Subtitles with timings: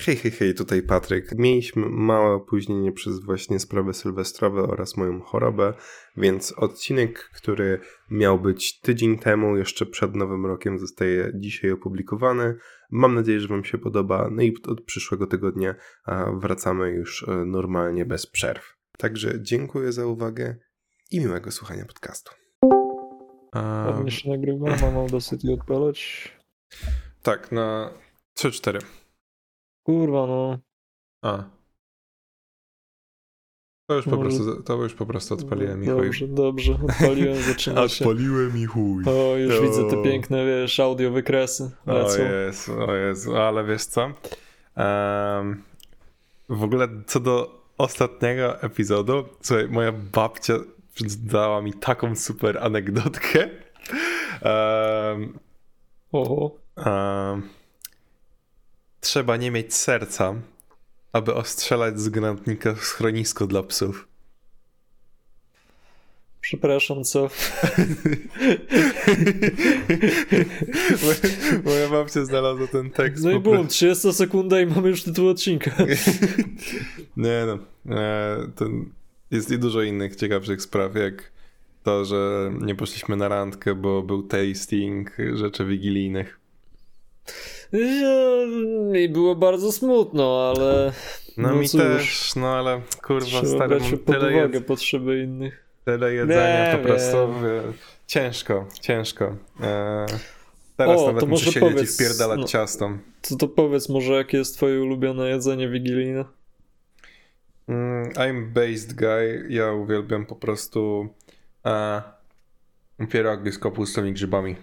[0.00, 1.34] Hej, hej, hej, tutaj Patryk.
[1.38, 5.74] Mieliśmy małe opóźnienie przez właśnie sprawy sylwestrowe oraz moją chorobę,
[6.16, 7.80] więc odcinek, który
[8.10, 12.54] miał być tydzień temu, jeszcze przed Nowym Rokiem, zostaje dzisiaj opublikowany.
[12.90, 14.28] Mam nadzieję, że Wam się podoba.
[14.32, 15.74] No i od przyszłego tygodnia
[16.40, 18.76] wracamy już e, normalnie, bez przerw.
[18.98, 20.56] Także dziękuję za uwagę
[21.10, 22.32] i miłego słuchania podcastu.
[23.86, 26.28] Ładnie się nagrywa, mam Audacity odpalać.
[27.22, 27.90] Tak, na
[28.36, 28.97] 3-4.
[29.88, 30.58] Kurwa, no.
[31.22, 31.44] A.
[33.86, 34.22] To już, po Może...
[34.22, 35.96] prostu, to już po prostu odpaliłem i chuj.
[35.96, 38.04] Dobrze, dobrze, odpaliłem, zaczyna się.
[38.04, 39.04] Odpaliłem i chuj.
[39.06, 41.70] O, już widzę te piękne, wiesz, audio wykresy.
[41.86, 42.22] Lecą.
[42.22, 44.10] O Jezu, o Jezu, ale wiesz co?
[46.48, 50.54] W ogóle co do ostatniego epizodu, słuchaj, moja babcia
[51.18, 53.50] dała mi taką super anegdotkę.
[56.12, 56.50] Oho.
[59.00, 60.34] Trzeba nie mieć serca,
[61.12, 64.08] aby ostrzelać z granatnika schronisko dla psów.
[66.40, 67.20] Przepraszam, co?
[71.64, 73.24] Moja babcia znalazła ten tekst.
[73.24, 75.70] No i bum, 30 sekunda i mamy już tytuł odcinka.
[77.16, 77.58] nie no,
[77.96, 78.48] e,
[79.30, 81.32] jest i dużo innych ciekawszych spraw, jak
[81.82, 86.40] to, że nie poszliśmy na randkę, bo był tasting rzeczy wigilijnych.
[88.94, 90.92] I było bardzo smutno, ale.
[91.36, 94.66] No, no mi cóż, też, no ale kurwa, stary, brać pod tyle uwagę jed...
[94.66, 95.64] potrzeby innych.
[95.84, 97.16] Tyle jedzenia nie, po prostu.
[98.06, 99.36] Ciężko, ciężko.
[99.62, 100.06] Eee,
[100.76, 102.90] teraz o, nawet to muszę może siedzieć powiedz, i wpierdalać no, ciasto.
[103.22, 106.24] Co to powiedz może, jakie jest twoje ulubione jedzenie wigilijne?
[107.68, 109.46] Mm, I'm based guy.
[109.48, 111.08] Ja uwielbiam po prostu
[111.66, 112.02] e,
[113.10, 114.56] pierogi z kapustą i grzybami.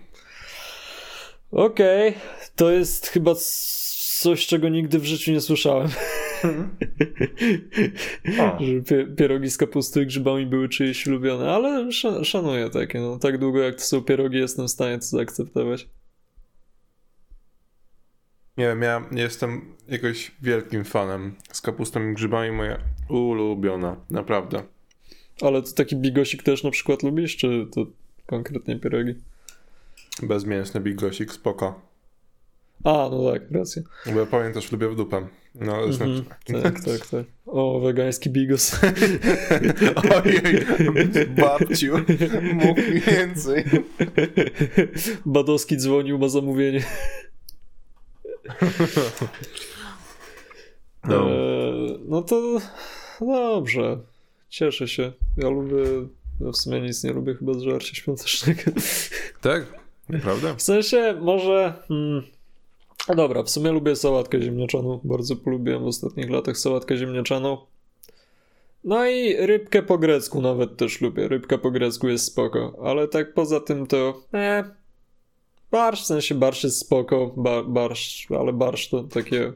[1.51, 2.21] Okej, okay.
[2.55, 3.35] To jest chyba
[4.19, 5.89] coś, czego nigdy w życiu nie słyszałem.
[8.59, 11.91] Że pierogi z kapusty i grzybami były czyjeś ulubione, ale
[12.23, 12.99] szanuję takie.
[12.99, 15.89] No, tak długo jak to są pierogi, jestem w stanie to zaakceptować.
[18.57, 21.35] Nie wiem, ja jestem jakoś wielkim fanem.
[21.51, 22.77] Z kapustą i grzybami moja
[23.09, 24.63] ulubiona, naprawdę.
[25.41, 27.85] Ale to taki bigosik też na przykład lubisz, czy to
[28.25, 29.15] konkretnie pierogi?
[30.23, 31.94] Bezmięsny bigosik, spoko.
[32.85, 33.81] A, no tak, racja.
[34.13, 35.27] Bo ja pamiętasz, lubię w dupę.
[35.55, 36.23] No, mm -hmm.
[36.63, 37.23] Tak, tak, tak.
[37.45, 38.79] O, wegański bigos.
[40.23, 40.65] Ojej,
[41.35, 41.97] babciu,
[42.53, 43.65] mów więcej.
[45.25, 46.83] Badowski dzwonił, ma zamówienie.
[51.03, 51.29] No.
[51.29, 51.33] E,
[52.07, 52.61] no to
[53.21, 53.99] dobrze.
[54.49, 55.11] Cieszę się.
[55.37, 55.75] Ja lubię,
[56.41, 58.61] ja w sumie nic nie lubię chyba z żarcia świątecznego.
[59.41, 59.65] Tak?
[60.09, 60.55] Naprawdę?
[60.55, 61.73] W sensie może...
[61.87, 62.23] Hmm,
[63.09, 64.99] no dobra, w sumie lubię sałatkę ziemniaczaną.
[65.03, 67.57] Bardzo polubiłem w ostatnich latach sałatkę ziemniaczaną.
[68.83, 71.27] No i rybkę po grecku nawet też lubię.
[71.27, 74.21] Rybka po grecku jest spoko, ale tak poza tym to...
[74.33, 74.65] Eh,
[75.71, 79.53] barsz, w sensie barsz jest spoko, bar, barsz, ale barsz to takie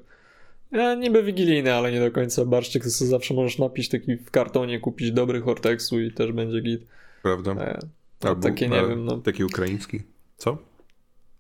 [0.72, 2.46] ja, niby wigilijny, ale nie do końca.
[2.46, 6.62] Barszczyk to sobie zawsze możesz napić taki w kartonie, kupić dobry Hortexu i też będzie
[6.62, 6.82] git.
[7.24, 7.52] Prawda?
[7.52, 7.80] E,
[8.22, 9.18] Albo, takie nie wiem, no.
[9.18, 10.02] Taki ukraiński.
[10.38, 10.58] Co?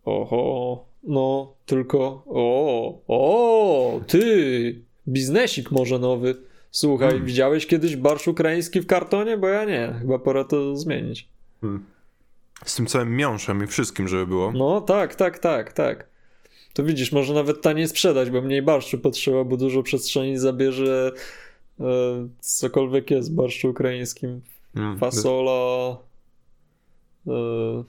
[0.06, 6.36] Oho, no, tylko o, o, ty, biznesik może nowy.
[6.72, 7.26] Słuchaj, hmm.
[7.26, 9.38] widziałeś kiedyś barsz ukraiński w kartonie?
[9.38, 11.30] Bo ja nie, chyba pora to zmienić.
[11.62, 11.86] Hmm.
[12.66, 14.52] Z tym całym miąższem i wszystkim, żeby było.
[14.52, 16.09] No, tak, tak, tak, tak.
[16.74, 21.12] To widzisz, może nawet taniej sprzedać, bo mniej barszczu potrzeba, bo dużo przestrzeni zabierze
[21.80, 21.84] e,
[22.40, 24.42] cokolwiek jest w barszczu ukraińskim.
[24.76, 25.98] Mm, Fasola.
[27.28, 27.84] E,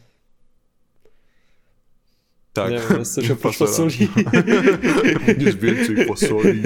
[2.63, 2.73] tak.
[2.73, 4.09] Nie wiem, jest coś oprócz fasoli.
[5.39, 6.63] Niż więcej fasoli.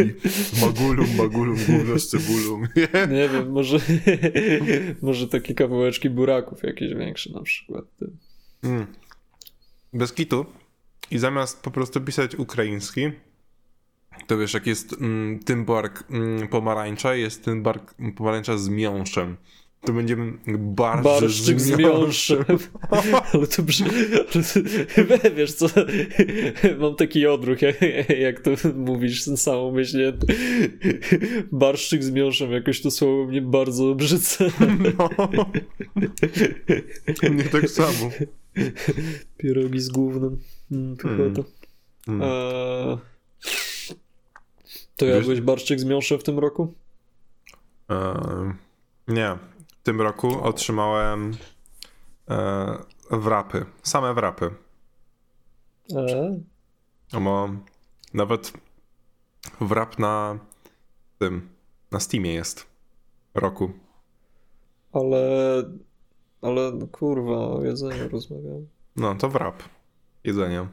[0.60, 2.62] Magulum, magulum, gówno z cebulą.
[3.16, 3.78] Nie wiem, może,
[5.02, 7.84] może takie kawałeczki buraków jakieś większe na przykład.
[8.62, 8.86] Mm.
[9.92, 10.46] Bez kitu
[11.10, 13.10] i zamiast po prostu pisać ukraiński,
[14.26, 19.36] to wiesz, jak jest mm, tym bark mm, pomarańcza, jest ten bark pomarańcza z miąższem.
[19.84, 22.44] To będziemy barszczyk, barszczyk z miąższem.
[23.32, 23.90] Ale to brzmi...
[25.36, 25.66] Wiesz co,
[26.78, 27.80] mam taki odruch, jak,
[28.18, 30.12] jak to mówisz samą myślę.
[31.52, 34.44] Barszczyk z miąższem, jakoś to słowo mnie bardzo obrzydza.
[34.98, 35.08] No.
[37.30, 38.10] Nie tak samo.
[39.38, 40.38] Pierogi z głównym.
[40.72, 41.48] Mm, pychota.
[42.08, 42.22] Mm.
[42.22, 42.98] Mm.
[44.96, 46.74] to jadłeś barszczyk z miąższem w tym roku?
[47.90, 48.54] E,
[49.08, 49.53] nie.
[49.84, 51.36] W tym roku otrzymałem
[52.30, 52.78] e,
[53.10, 53.66] wrapy.
[53.82, 54.50] Same wrapy.
[55.96, 56.40] E?
[57.12, 57.48] No bo
[58.14, 58.52] nawet
[59.60, 60.38] wrap na
[61.18, 61.48] tym,
[61.92, 62.66] na Steamie jest
[63.34, 63.70] roku.
[64.92, 65.22] Ale,
[66.42, 68.66] ale no kurwa, o jedzeniu rozmawiam.
[68.96, 69.62] No, to wrap.
[70.24, 70.68] Jedzenia.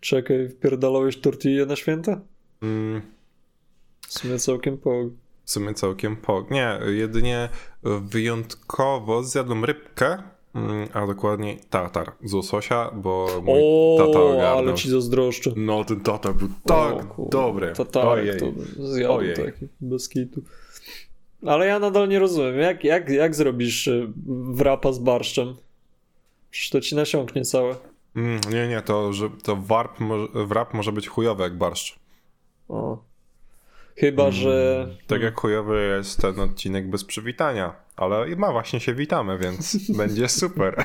[0.00, 2.20] Czekaj, wpierdalałeś tortillę na święta?
[2.62, 3.02] Mm,
[4.00, 4.90] W sumie całkiem po...
[5.50, 6.46] w sumie całkiem po...
[6.50, 7.48] Nie, jedynie
[7.82, 10.22] wyjątkowo zjadłem rybkę,
[10.54, 13.60] mm, a dokładnie tatar z łososia, bo mój
[13.98, 14.58] tata O, ogarnął.
[14.58, 15.50] ale ci zazdroszczę.
[15.56, 17.72] No, ten tatar był tak O, kur- dobry.
[17.72, 18.46] Tatarek to
[18.86, 19.36] zjadł Ojej.
[19.36, 20.42] taki bez kitu.
[21.46, 24.12] Ale ja nadal nie rozumiem, jak, jak, jak zrobisz y,
[24.52, 25.56] wrapa z barszczem?
[26.50, 27.74] Przecież to ci nasiąknie całe.
[28.16, 29.98] Mm, nie, nie, to, że, to warp,
[30.34, 31.98] wrap może być chujowy jak barszcz.
[32.68, 32.98] O.
[34.00, 34.86] Chyba, że...
[35.06, 40.28] Tak jak chujowy jest ten odcinek bez przywitania, ale ma właśnie się witamy, więc będzie
[40.28, 40.84] super.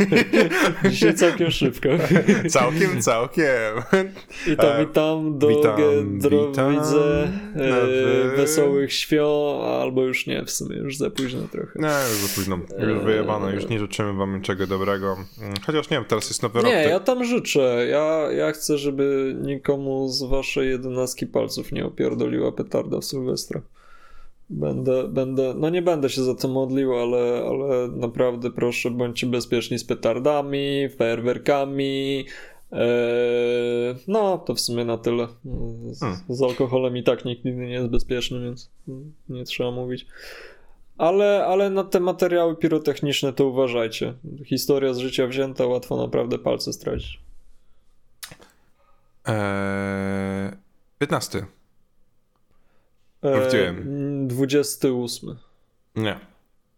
[0.90, 1.88] Dzisiaj całkiem szybko.
[2.48, 3.74] całkiem, całkiem.
[4.52, 5.76] I tam, E, i tam do witam,
[6.20, 6.74] witam.
[7.56, 11.78] e, wesołych świąt, albo już nie, w sumie już za późno trochę.
[11.78, 12.56] Nie, już za późno.
[12.78, 13.04] Już Eee.
[13.04, 15.16] wyjebano, już nie życzymy wam niczego dobrego.
[15.42, 16.66] Mm, Chociaż nie wiem, teraz jest nowy rok.
[16.66, 17.86] Nie, ja tam życzę.
[17.90, 23.60] Ja, ja chcę, żeby nikomu z waszej jedenastki palców nie opierdoliła petarda w Sylwestra.
[24.50, 29.78] Będę, będę, no nie będę się za to modlił, ale, ale naprawdę proszę, bądźcie bezpieczni
[29.78, 32.24] z petardami, fajerwerkami.
[32.72, 35.28] Eee, no, to w sumie na tyle.
[35.90, 36.20] Z, Hmm.
[36.28, 38.70] z alkoholem i tak nikt nigdy nie jest bezpieczny, więc
[39.28, 40.06] nie trzeba mówić.
[40.98, 44.14] Ale, ale na te materiały pirotechniczne to uważajcie.
[44.44, 47.20] Historia z życia wzięta, łatwo naprawdę palce stracić.
[49.26, 50.50] Eee,
[50.98, 51.46] 15.
[53.22, 53.76] Wróciłem.
[54.24, 55.36] Eee, 28.
[55.96, 56.20] Nie.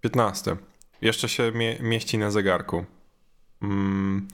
[0.00, 0.56] 15.
[1.02, 2.84] Jeszcze się mie- mieści na zegarku.
[3.62, 4.28] Mm.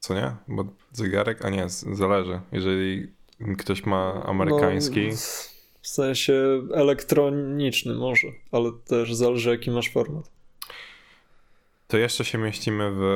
[0.00, 0.36] Co nie?
[0.48, 2.40] Bo zegarek, a nie, zależy.
[2.52, 3.12] Jeżeli
[3.58, 5.08] ktoś ma amerykański.
[5.08, 5.16] No,
[5.82, 10.30] w sensie elektroniczny może, ale też zależy jaki masz format.
[11.88, 13.06] To jeszcze się mieścimy w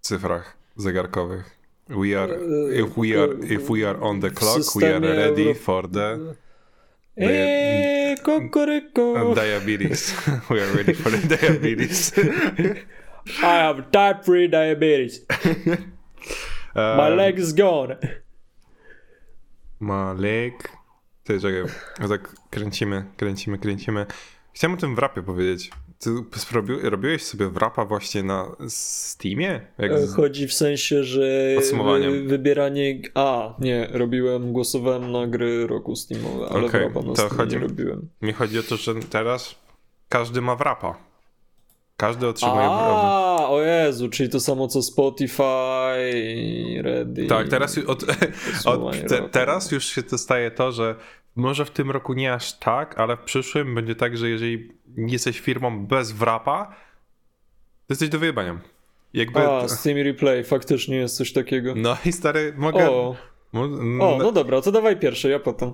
[0.00, 1.61] cyfrach zegarkowych.
[1.94, 2.32] We are,
[2.72, 5.88] if we are, if we are on the W clock, we are ready Euro- for
[5.88, 6.36] the
[7.16, 9.34] Eee, kokoryko.
[9.42, 10.14] diabetes.
[10.50, 12.12] We are ready for the diabetes.
[13.42, 15.20] I have type 3 diabetes.
[16.74, 17.96] My Um, leg is gone.
[19.80, 20.52] Ma leg.
[21.24, 21.62] Ty, czekaj,
[22.08, 24.06] tak kręcimy, kręcimy, kręcimy.
[24.52, 25.70] Chciałem o tym wrapie powiedzieć.
[26.02, 26.10] Ty
[26.52, 29.60] robi, robiłeś sobie wrapa właśnie na Steamie?
[29.78, 30.14] Jak z...
[30.14, 31.56] Chodzi w sensie, że
[32.10, 33.02] wy- wybieranie...
[33.14, 37.62] A, nie, robiłem, głosowałem na gry roku Steamowe, ale okay, na to Steam chodzi- nie
[37.62, 38.08] robiłem.
[38.22, 39.54] Mi chodzi o to, że teraz
[40.08, 40.98] każdy ma wrapa.
[41.96, 43.36] Każdy otrzymuje wrapa.
[43.40, 45.42] A, o Jezu, czyli to samo co Spotify,
[46.82, 47.28] Reddit.
[47.28, 48.04] Tak, teraz, od,
[48.64, 50.94] od, te, teraz już się to staje to, że
[51.36, 55.40] może w tym roku nie aż tak, ale w przyszłym będzie tak, że jeżeli jesteś
[55.40, 56.66] firmą bez wrapa,
[57.86, 58.60] to jesteś do wyjebania.
[59.14, 59.40] Jakby...
[59.40, 61.74] A, Steam Replay, faktycznie jest coś takiego.
[61.76, 62.90] No i stary, mogę...
[62.90, 63.16] O,
[63.52, 65.72] o, no dobra, to dawaj pierwsze, ja potem.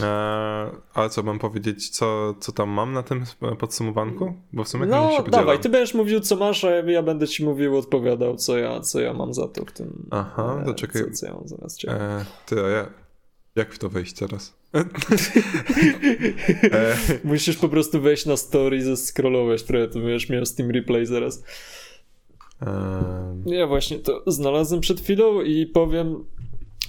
[0.00, 3.24] Eee, ale co, mam powiedzieć, co, co tam mam na tym
[3.58, 4.34] podsumowanku?
[4.52, 5.30] Bo w sumie No, się podzielam.
[5.30, 9.00] dawaj, ty będziesz mówił co masz, a ja będę ci mówił, odpowiadał co ja, co
[9.00, 10.06] ja mam za to w tym.
[10.10, 11.02] Aha, to e, czekaj.
[11.04, 11.94] Co, co ja mam zamiast ciebie.
[11.94, 12.86] Eee, ty, a ja...
[13.56, 14.57] Jak w to wejść teraz?
[17.24, 21.42] Musisz po prostu wejść na story i zescrollować trochę, to będziesz miał Steam Replay zaraz.
[22.60, 26.24] eee, Ja właśnie to znalazłem przed chwilą i powiem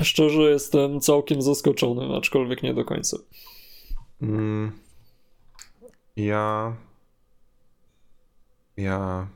[0.01, 3.17] szczerze, jestem całkiem zaskoczony, aczkolwiek nie do końca.
[4.21, 4.71] Mm,
[6.15, 6.75] ja.
[8.77, 9.27] Ja.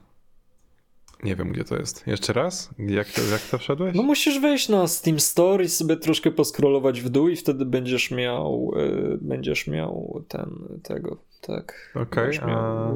[1.23, 2.07] Nie wiem, gdzie to jest.
[2.07, 2.69] Jeszcze raz?
[2.79, 3.95] Jak to, jak to wszedłeś?
[3.95, 8.11] No musisz wejść na Steam Store i sobie troszkę poskrolować w dół i wtedy będziesz
[8.11, 11.93] miał y, będziesz miał ten, tego, tak.
[11.95, 12.91] Okej, Będziesz a-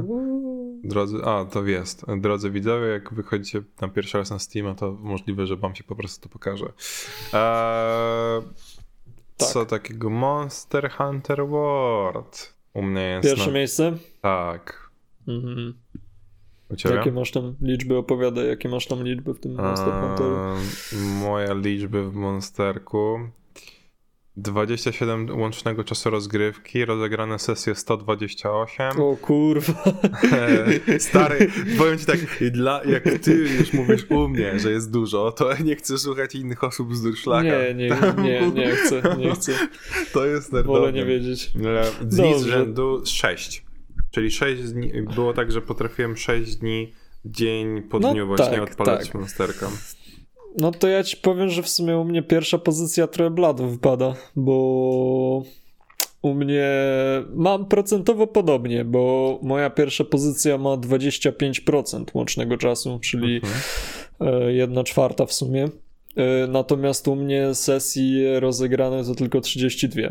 [0.84, 2.06] Drodzy, a to jest.
[2.18, 5.96] Drodzy widzowie, jak wychodzicie na pierwszy raz na Steama, to możliwe, że wam się po
[5.96, 6.66] prostu to pokaże.
[7.34, 8.42] Eee,
[9.38, 9.50] Tak.
[9.50, 10.10] Co takiego?
[10.10, 12.54] Monster Hunter World.
[12.74, 13.28] U mnie jest.
[13.30, 13.54] Pierwsze na...
[13.54, 13.98] miejsce?
[14.22, 14.90] Tak.
[15.28, 15.74] Mhm.
[16.96, 17.98] Jakie masz tam liczby?
[17.98, 20.56] Opowiadaj, jakie masz tam liczby w tym Monster Hunterze.
[20.94, 23.20] Eee, Moje liczby w Monsterku.
[24.38, 29.02] 27 łącznego czasu rozgrywki, rozegrane sesje 128.
[29.02, 29.84] O kurwa.
[31.00, 31.48] Stary,
[31.78, 32.20] powiem ci tak,
[32.52, 36.64] dla, jak ty już mówisz u mnie, że jest dużo, to nie chcę słuchać innych
[36.64, 37.44] osób z durszlaka.
[37.44, 37.90] Nie, nie,
[38.24, 39.52] nie, nie chcę, nie chcę.
[40.14, 40.92] To jest Wolę nerdowne.
[40.92, 41.52] nie wiedzieć.
[42.02, 43.67] Dni z rzędu 6.
[44.12, 46.94] Czyli 6 dni, było tak, że potrafiłem 6 dni
[47.26, 49.16] dzień po No dniu właśnie tak, odpalać tak.
[49.16, 49.70] monsterka.
[50.58, 54.16] No to ja ci powiem, że w sumie u mnie pierwsza pozycja trochę blado wypada,
[54.36, 55.44] bo
[56.22, 56.70] u mnie
[57.34, 64.56] mam procentowo podobnie, bo moja pierwsza pozycja ma 25% łącznego czasu, czyli mhm.
[64.56, 65.70] 1 czwarta w sumie.
[66.16, 70.02] E, natomiast u mnie sesji rozegrane to tylko 32.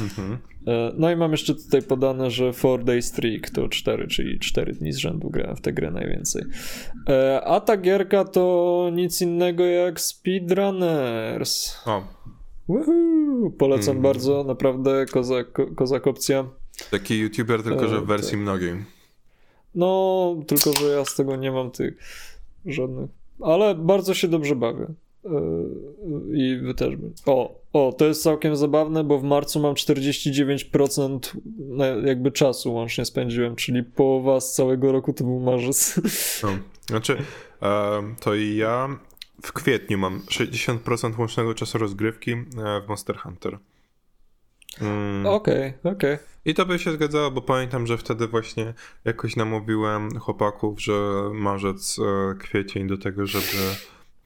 [0.00, 0.38] Mhm.
[0.66, 4.72] E, no i mam jeszcze tutaj podane, że 4 Days Streak to 4, czyli 4
[4.72, 6.42] dni z rzędu grałem w tę grę najwięcej.
[7.08, 11.76] E, a ta gierka to nic innego jak Speedrunners.
[11.86, 12.02] O.
[12.68, 13.50] Woohoo!
[13.58, 14.02] Polecam mm.
[14.02, 16.46] bardzo, naprawdę kozak, kozak opcja.
[16.90, 18.40] Taki youtuber, tylko że w wersji tak.
[18.40, 18.84] mnogiej.
[19.74, 21.94] No, tylko że ja z tego nie mam tych
[22.66, 23.10] żadnych.
[23.40, 24.86] Ale bardzo się dobrze bawię.
[26.32, 26.94] I wy też.
[27.26, 31.18] O, o, to jest całkiem zabawne, bo w marcu mam 49%
[32.04, 36.00] jakby czasu łącznie spędziłem, czyli połowa z całego roku to był marzec.
[36.42, 36.48] No,
[36.86, 37.16] znaczy,
[37.62, 38.98] e, to i ja
[39.42, 42.36] w kwietniu mam 60% łącznego czasu rozgrywki e,
[42.84, 43.58] w Monster Hunter.
[44.76, 45.26] Okej, mm.
[45.26, 45.68] okej.
[45.68, 46.18] Okay, okay.
[46.44, 50.92] I to by się zgadzało, bo pamiętam, że wtedy właśnie jakoś namówiłem chłopaków, że
[51.32, 53.74] marzec, e, kwiecień do tego, żeby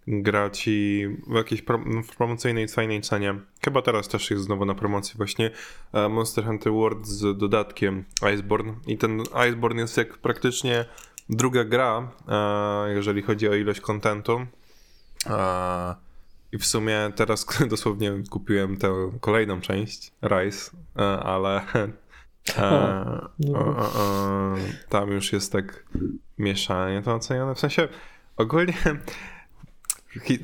[0.09, 3.35] grać i w jakiejś pro, w promocyjnej, fajnej cenie.
[3.65, 5.51] Chyba teraz też jest znowu na promocji właśnie
[5.93, 10.85] e, Monster Hunter World z dodatkiem Iceborne i ten Iceborne jest jak praktycznie
[11.29, 14.47] druga gra, e, jeżeli chodzi o ilość kontentu.
[15.27, 15.95] E,
[16.53, 20.71] I w sumie teraz dosłownie kupiłem tę kolejną część, Rise,
[21.23, 21.63] ale
[23.39, 23.77] no.
[24.89, 25.85] tam już jest tak
[26.39, 27.55] mieszanie to ocenione.
[27.55, 27.89] W sensie
[28.37, 28.75] ogólnie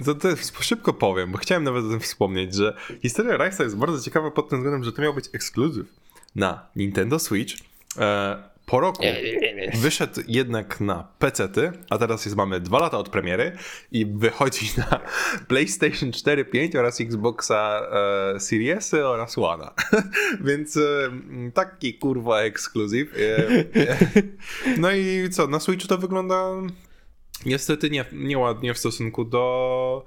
[0.04, 0.28] to, to
[0.60, 4.48] szybko powiem, bo chciałem nawet o tym wspomnieć, że historia Rice'a jest bardzo ciekawa pod
[4.48, 5.86] tym względem, że to miał być ekskluzyw
[6.34, 7.54] na Nintendo Switch.
[7.98, 9.02] E, po roku
[9.74, 13.56] wyszedł jednak na PC-ty, a teraz jest, mamy dwa lata od premiery
[13.92, 15.00] i wychodzi na
[15.48, 17.80] PlayStation 4, 5 oraz Xboxa
[18.34, 19.70] e, Seriesy oraz One.
[20.46, 20.80] Więc e,
[21.54, 23.08] taki kurwa ekskluzyw.
[23.18, 23.46] E,
[24.78, 26.50] no i co, na Switchu to wygląda
[27.46, 30.04] niestety nie, nieładnie w stosunku do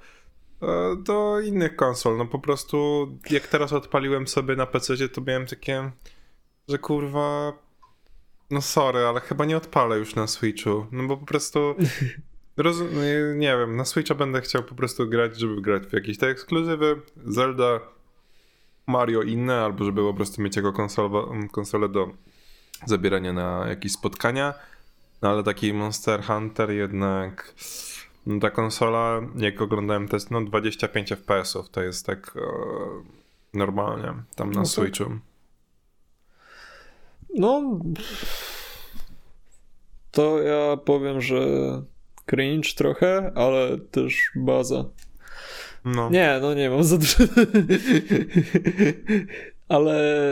[0.62, 2.16] e, do innych konsol.
[2.16, 5.90] No po prostu jak teraz odpaliłem sobie na PC, to miałem takie,
[6.68, 7.52] że kurwa
[8.50, 10.86] no sorry, ale chyba nie odpalę już na Switchu.
[10.92, 11.74] No bo po prostu
[12.56, 12.80] roz...
[12.80, 16.26] nie, nie, wiem, na Switcha będę chciał po prostu grać, żeby grać w jakieś te
[16.26, 17.80] ekskluzywy, Zelda,
[18.86, 20.72] Mario inne, albo żeby po prostu mieć jako
[21.52, 22.10] konsolę do
[22.86, 24.54] zabierania na jakieś spotkania.
[25.22, 27.54] No ale taki Monster Hunter jednak
[28.26, 32.40] no, ta konsola, jak oglądałem test, no 25 FPS-ów to jest tak e,
[33.54, 35.04] normalnie tam na no Switchu.
[37.34, 37.80] No
[40.10, 41.40] to ja powiem, że
[42.26, 44.84] cringe trochę, ale też baza.
[45.84, 46.10] No.
[46.10, 47.16] Nie, no nie mam za dużo.
[49.68, 50.24] ale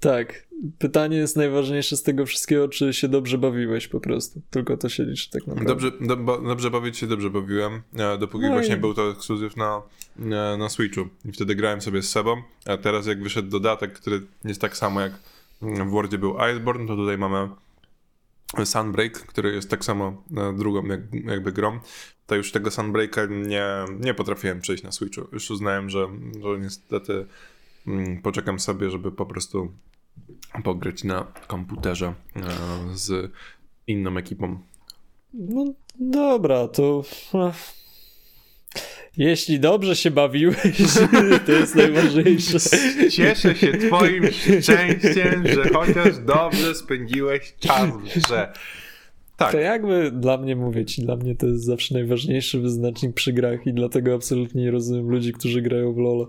[0.00, 0.46] tak,
[0.78, 4.40] pytanie jest najważniejsze z tego wszystkiego, czy się dobrze bawiłeś po prostu.
[4.50, 5.68] Tylko to się liczy tak naprawdę.
[5.68, 8.78] Dobrze, do, dobrze bawić się dobrze bawiłem, e, dopóki no właśnie i...
[8.78, 9.82] był to ekskluzyw na,
[10.16, 11.08] na, na Switchu.
[11.24, 15.00] I wtedy grałem sobie z sobą, a teraz jak wyszedł dodatek, który jest tak samo
[15.00, 15.12] jak
[15.62, 17.48] w Wordzie był Iceborne, to tutaj mamy
[18.64, 21.80] Sunbreak, który jest tak samo e, drugą jak, jakby grą.
[22.26, 23.64] To już tego Sunbreaka nie,
[24.00, 25.28] nie potrafiłem przejść na Switchu.
[25.32, 26.08] Już uznałem, że,
[26.42, 27.26] że niestety
[28.22, 29.72] poczekam sobie, żeby po prostu
[30.64, 32.42] pograć na komputerze e,
[32.94, 33.32] z
[33.86, 34.58] inną ekipą.
[35.34, 35.64] No
[36.00, 37.04] dobra, to.
[39.16, 40.56] Jeśli dobrze się bawiłeś,
[41.46, 42.58] to jest najważniejsze.
[43.10, 48.52] Cieszę się twoim szczęściem, że chociaż dobrze spędziłeś czas w grze.
[49.36, 49.52] Tak.
[49.52, 53.66] To jakby dla mnie mówię ci, dla mnie to jest zawsze najważniejszy wyznacznik przy grach
[53.66, 56.28] i dlatego absolutnie nie rozumiem ludzi, którzy grają w LoL.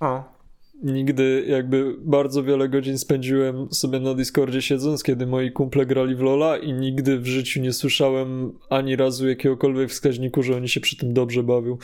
[0.00, 0.37] O,
[0.82, 6.20] nigdy jakby bardzo wiele godzin spędziłem sobie na Discordzie siedząc, kiedy moi kumple grali w
[6.20, 10.96] Lola i nigdy w życiu nie słyszałem ani razu jakiegokolwiek wskaźniku, że oni się przy
[10.96, 11.78] tym dobrze bawią.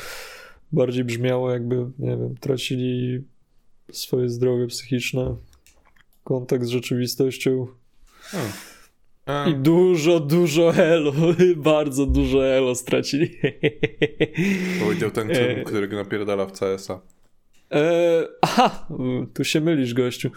[0.72, 3.24] Bardziej brzmiało jakby, nie wiem, tracili
[3.92, 5.36] swoje zdrowie psychiczne,
[6.24, 7.66] kontakt z rzeczywistością.
[8.20, 8.52] Hmm.
[9.50, 11.12] I dużo, dużo elo,
[11.56, 13.30] bardzo dużo elo stracili.
[14.84, 17.00] Powiedział ten, który, którego napierdala w CS-a.
[17.74, 18.86] Eee, aha,
[19.34, 20.30] tu się mylisz, gościu.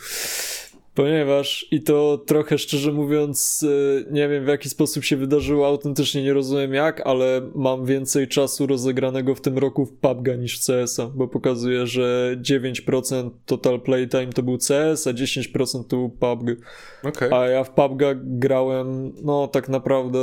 [0.98, 3.66] Ponieważ, i to trochę szczerze mówiąc,
[4.10, 8.28] e, nie wiem w jaki sposób się wydarzyło, autentycznie nie rozumiem jak, ale mam więcej
[8.28, 13.82] czasu rozegranego w tym roku w PUBG niż w CS-a, bo pokazuje, że 9% total
[13.82, 16.56] playtime to był CS, a 10% to był PUBG.
[17.04, 17.34] Okay.
[17.34, 20.20] A ja w PUBG grałem, no tak naprawdę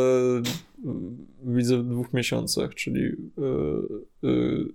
[1.45, 3.12] widzę w dwóch miesiącach, czyli yy,
[4.23, 4.75] yy,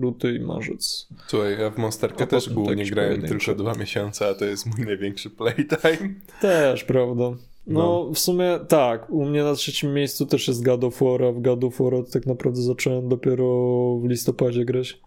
[0.00, 1.08] luty i marzec.
[1.26, 4.86] Słuchaj, ja w Monsterkę też głównie jakiś grałem tylko dwa miesiące, a to jest mój
[4.86, 6.14] największy playtime.
[6.40, 7.24] Też, prawda.
[7.66, 8.10] No, No.
[8.14, 11.40] w sumie tak, u mnie na trzecim miejscu też jest God of War, a w
[11.42, 13.46] God of War tak naprawdę zacząłem dopiero
[14.02, 15.00] w listopadzie grać.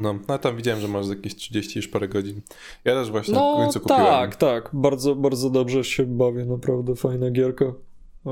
[0.00, 2.40] No, no tam widziałem, że masz jakieś 30 już parę godzin.
[2.84, 4.04] Ja też właśnie w No końcu kupiłem.
[4.04, 7.72] tak, tak, bardzo, bardzo dobrze się bawię, naprawdę fajna gierka.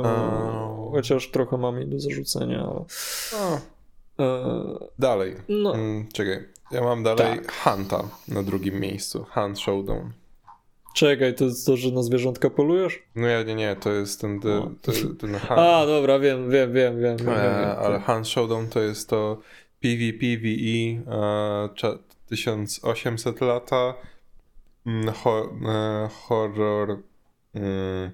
[0.05, 0.91] E.
[0.93, 2.85] Chociaż trochę mam jej do zarzucenia, ale...
[4.21, 4.45] E,
[4.99, 5.37] dalej.
[5.49, 6.49] no, Mm, czekaj.
[6.71, 7.53] Ja mam dalej Tak.
[7.53, 9.27] Hunta na drugim miejscu.
[9.35, 10.13] Hunt Showdown.
[10.95, 13.03] czekaj, to jest to, że na zwierzątka polujesz?
[13.15, 14.71] No ja nie, nie, to jest ten, No.
[14.83, 15.51] ten, ten Hunt.
[15.61, 17.17] A, dobra, wiem, wiem, wiem, wiem.
[17.17, 19.39] wiem, E, ale Hunt Showdown to jest to
[19.81, 21.99] PvP, VE, e, cza-
[22.29, 23.95] 1800 lata,
[24.87, 25.49] mm, ho,
[26.29, 26.99] horror,
[27.55, 28.11] mm,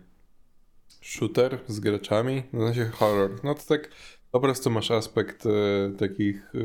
[1.03, 3.31] shooter z graczami, w sensie horror.
[3.45, 3.91] No to tak
[4.31, 5.51] po prostu masz aspekt e,
[5.99, 6.59] takich e,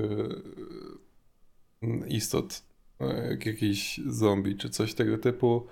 [2.08, 2.62] istot,
[3.00, 5.68] e, jak jakiś zombie czy coś tego typu.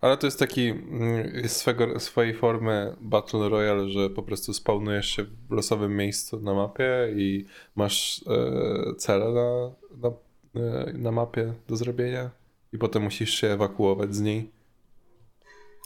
[0.00, 5.24] Ale to jest taki mm, swego, swojej formy Battle Royale, że po prostu spawnujesz się
[5.24, 9.70] w losowym miejscu na mapie i masz e, cele na,
[10.02, 10.16] na,
[10.62, 12.30] e, na mapie do zrobienia
[12.72, 14.55] i potem musisz się ewakuować z niej.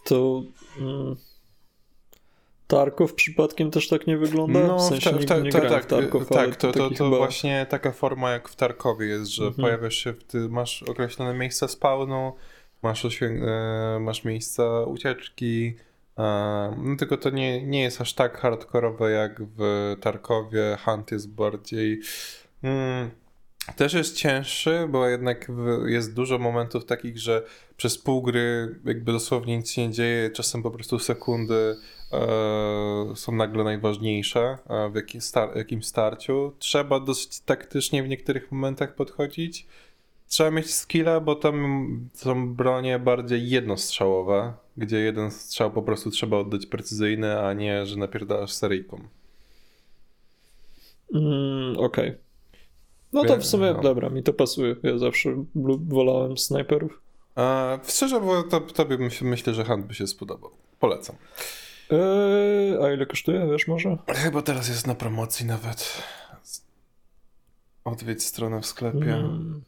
[0.04, 0.42] To...
[0.78, 1.16] Mm,
[2.66, 4.76] Tarkov przypadkiem też tak nie wygląda?
[4.76, 7.92] w sensie ta- ta- nie ta- tak, Tarkov, tak, to, to, to chyba- właśnie taka
[7.92, 9.62] forma jak w Tarkowie jest, że Mhm.
[9.64, 12.32] pojawiasz się, w, ty masz określone miejsca spawnu,
[12.82, 15.74] masz, e, masz miejsca ucieczki,
[16.18, 16.22] e,
[16.82, 22.00] no tylko to nie, nie jest aż tak hardkorowe jak w Tarkowie, Hunt jest bardziej...
[22.62, 23.10] Mm,
[23.76, 25.52] też jest cięższy, bo jednak
[25.86, 27.42] jest dużo momentów takich, że
[27.80, 31.76] przez pół gry jakby dosłownie nic się nie dzieje, czasem po prostu sekundy
[32.12, 36.52] e, są nagle najważniejsze e, w jakim star- jakimś starciu.
[36.58, 39.66] Trzeba dosyć taktycznie w niektórych momentach podchodzić.
[40.28, 46.36] Trzeba mieć skilla, bo tam są bronie bardziej jednostrzałowe, gdzie jeden strzał po prostu trzeba
[46.36, 49.00] oddać precyzyjny, a nie, że napierdalasz seryjką.
[51.14, 52.14] Mm, Okej.
[53.12, 53.80] No to w sumie, No.
[53.82, 54.76] dobra, mi to pasuje.
[54.82, 55.44] Ja zawsze
[55.88, 57.09] wolałem snajperów.
[57.34, 60.50] A, szczerze, bo to, tobie myśl, myślę, że Hunt by się spodobał.
[60.80, 61.16] Polecam.
[61.90, 63.96] Eee, a ile kosztuje, wiesz może?
[64.08, 66.02] Chyba teraz jest na promocji nawet.
[67.84, 69.14] Odwiedź stronę w sklepie.
[69.14, 69.62] Mm.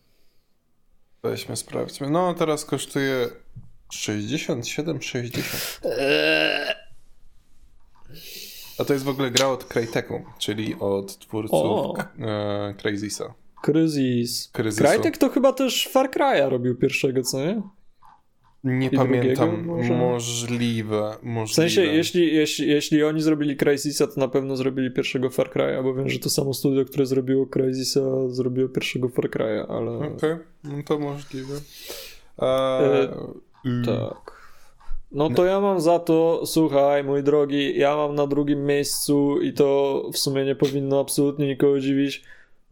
[1.22, 2.10] Weźmy, sprawdźmy.
[2.10, 3.28] No, teraz kosztuje
[3.92, 5.80] 67,60.
[5.84, 6.74] Eee,
[8.78, 13.34] A to jest w ogóle gra od Cryteku, czyli od twórców e, Crazysa.
[13.62, 14.50] Kryzys.
[14.52, 14.84] Kryzysu.
[14.84, 17.62] Crytek to chyba też Far Cry'a robił pierwszego, co nie?
[18.64, 19.64] Nie I pamiętam.
[19.64, 19.94] może?
[19.96, 21.46] Możliwe, możliwe.
[21.46, 25.82] W sensie, jeśli, jeśli, jeśli oni zrobili Crysisa, to na pewno zrobili pierwszego Far Cry'a,
[25.82, 29.90] bo wiem, że to samo studio, które zrobiło Crysisa, zrobiło pierwszego Far Cry'a, ale...
[29.98, 31.54] Okej, no to możliwe.
[32.38, 33.16] E, E,
[33.66, 34.42] mm, Tak.
[35.12, 39.52] No to ja mam za to, słuchaj, mój drogi, ja mam na drugim miejscu i
[39.52, 42.22] to w sumie nie powinno absolutnie nikogo dziwić,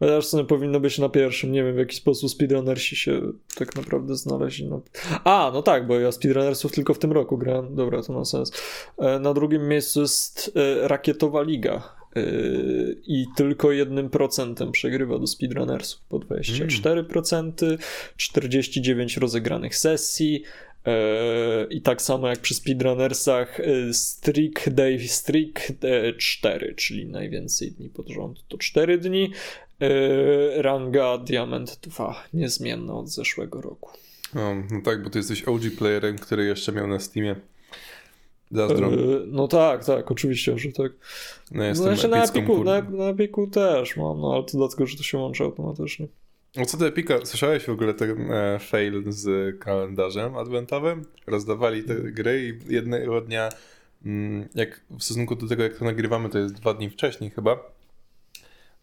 [0.01, 1.53] chociaż sumie powinno być na pierwszym.
[1.53, 3.21] Nie wiem, w jaki sposób speedrunnersi się
[3.55, 4.67] tak naprawdę znaleźli.
[4.67, 4.81] Na...
[5.25, 7.75] A, no tak, bo ja speedrunnersów tylko w tym roku grałem.
[7.75, 8.53] Dobra, to ma sens.
[8.99, 10.53] E, Na drugim miejscu jest
[10.85, 11.95] e, Rakietowa Liga.
[12.17, 12.21] e,
[13.07, 17.79] I tylko jednym procentem przegrywa do speedrunnersów po 24%,
[18.17, 20.43] 49 rozegranych sesji,
[21.71, 23.61] I tak samo jak przy speedrunnersach
[23.93, 29.31] Streak Day Streak e, 4, czyli najwięcej dni pod rząd to 4 dni.
[29.81, 33.90] E, Ranga Diamond 2, niezmienna od zeszłego roku.
[34.35, 37.37] No, no tak, bo ty jesteś OG playerem, który jeszcze miał na Steamie.
[38.51, 38.90] Zazdro.
[39.27, 40.93] No tak, tak, oczywiście, że tak.
[41.51, 44.87] No, No, jestem znaczy na Epiku, na, na Epiku też mam, no ale to dlatego,
[44.87, 46.07] że to się łączy automatycznie.
[46.59, 51.05] O co do Epika, słyszałeś w ogóle ten e, fail z kalendarzem adwentowym?
[51.27, 53.49] Rozdawali te gry i jednego dnia,
[54.07, 57.73] mm, jak w stosunku do tego, jak to nagrywamy, to jest dwa dni wcześniej chyba,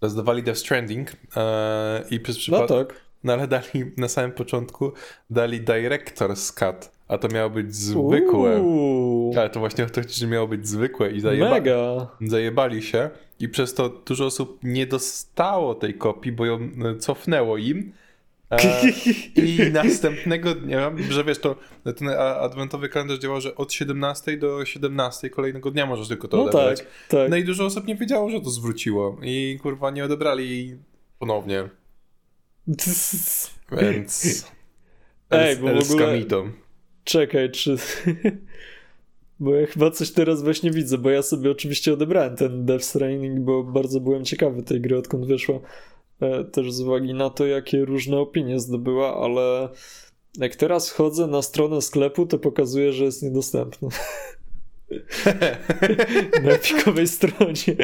[0.01, 3.01] rozdawali Death Stranding e, i przez No przypadek, tak.
[3.23, 4.91] no ale dali na samym początku,
[5.29, 8.61] dali Director's Cut, a to miało być zwykłe.
[8.61, 12.07] Uuu, Ale to właśnie o to chodzi, że miało być zwykłe i zajeba mega.
[12.21, 17.57] zajebali się i przez to dużo osób nie dostało tej kopii, bo ją e, cofnęło
[17.57, 17.91] im.
[18.51, 18.89] E,
[19.45, 21.55] I następnego dnia, że wiesz, to
[21.95, 26.43] ten adwentowy kalendarz działa, że od 17 do 17 kolejnego dnia możesz tylko to No
[26.43, 26.79] odebrać.
[26.79, 27.29] tak, tak.
[27.29, 30.77] No i dużo osób nie wiedziało, że to zwróciło i kurwa nie odebrali
[31.19, 31.69] ponownie,
[33.81, 34.45] więc...
[35.29, 36.21] Ej, bo w ogóle-.
[37.03, 37.75] Czekaj, czy.
[39.39, 43.39] Bo ja chyba coś teraz właśnie widzę, bo ja sobie oczywiście odebrałem ten Death Stranding,
[43.39, 45.59] bo bardzo byłem ciekawy tej gry, odkąd wyszła.
[46.21, 49.69] E, też z uwagi na to, jakie różne opinie zdobyła, ale
[50.37, 53.89] jak teraz chodzę na stronę sklepu, to pokazuje, że jest niedostępny.
[56.43, 57.77] na epikowej stronie.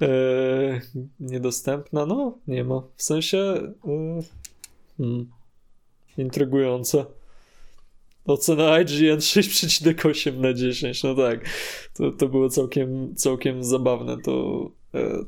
[0.00, 0.80] Eee,
[1.20, 2.06] niedostępna?
[2.06, 2.82] No, nie ma.
[2.96, 3.38] W sensie.
[3.38, 3.72] E,
[4.98, 5.30] hmm,
[6.18, 7.04] intrygujące.
[8.24, 11.02] Ocena IGN 6,8 na 10.
[11.02, 11.48] No tak,
[11.94, 14.16] to, to było całkiem, całkiem zabawne.
[14.24, 14.72] To E,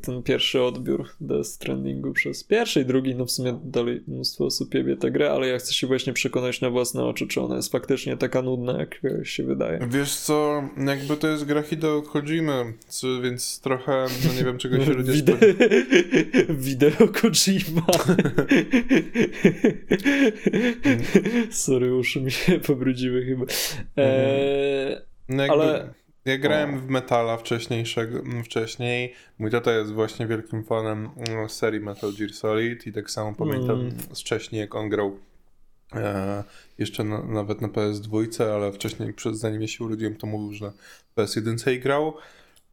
[0.03, 4.75] ten pierwszy odbiór Death Strandingu przez pierwszy i drugi, no w sumie dalej mnóstwo osób
[4.75, 7.73] jebie tę grę, ale ja chcę się właśnie przekonać na własne oczy, czy ona jest
[7.73, 9.89] faktycznie taka nudna, jak się wydaje.
[9.91, 12.75] Wiesz co, jakby to jest gra Hideo Kojimy,
[13.23, 15.37] więc trochę, no nie wiem czego się ludzie Wide...
[16.49, 17.87] Wideo Kojima.
[21.51, 23.45] Sorry, uszy mi się pobrudziły chyba.
[23.97, 24.97] Eee,
[25.29, 25.63] no jakby...
[25.63, 26.79] ale ja grałem o.
[26.79, 29.15] w Metala wcześniejszego, wcześniej.
[29.39, 33.81] Mój tata jest właśnie wielkim fanem mm, serii Metal Gear Solid i tak samo pamiętam
[33.81, 33.99] mm.
[34.15, 35.19] wcześniej, jak on grał
[35.95, 36.45] e,
[36.79, 40.73] jeszcze na, nawet na PS2, ale wcześniej, przed, zanim ja się urodziłem, to mówił, że
[41.17, 42.15] na PS1 grał.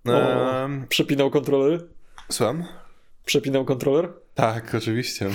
[0.08, 1.86] E, przepinał kontroler?
[2.30, 2.64] Słucham?
[3.26, 4.10] Przepinał kontroler?
[4.34, 5.26] Tak, oczywiście.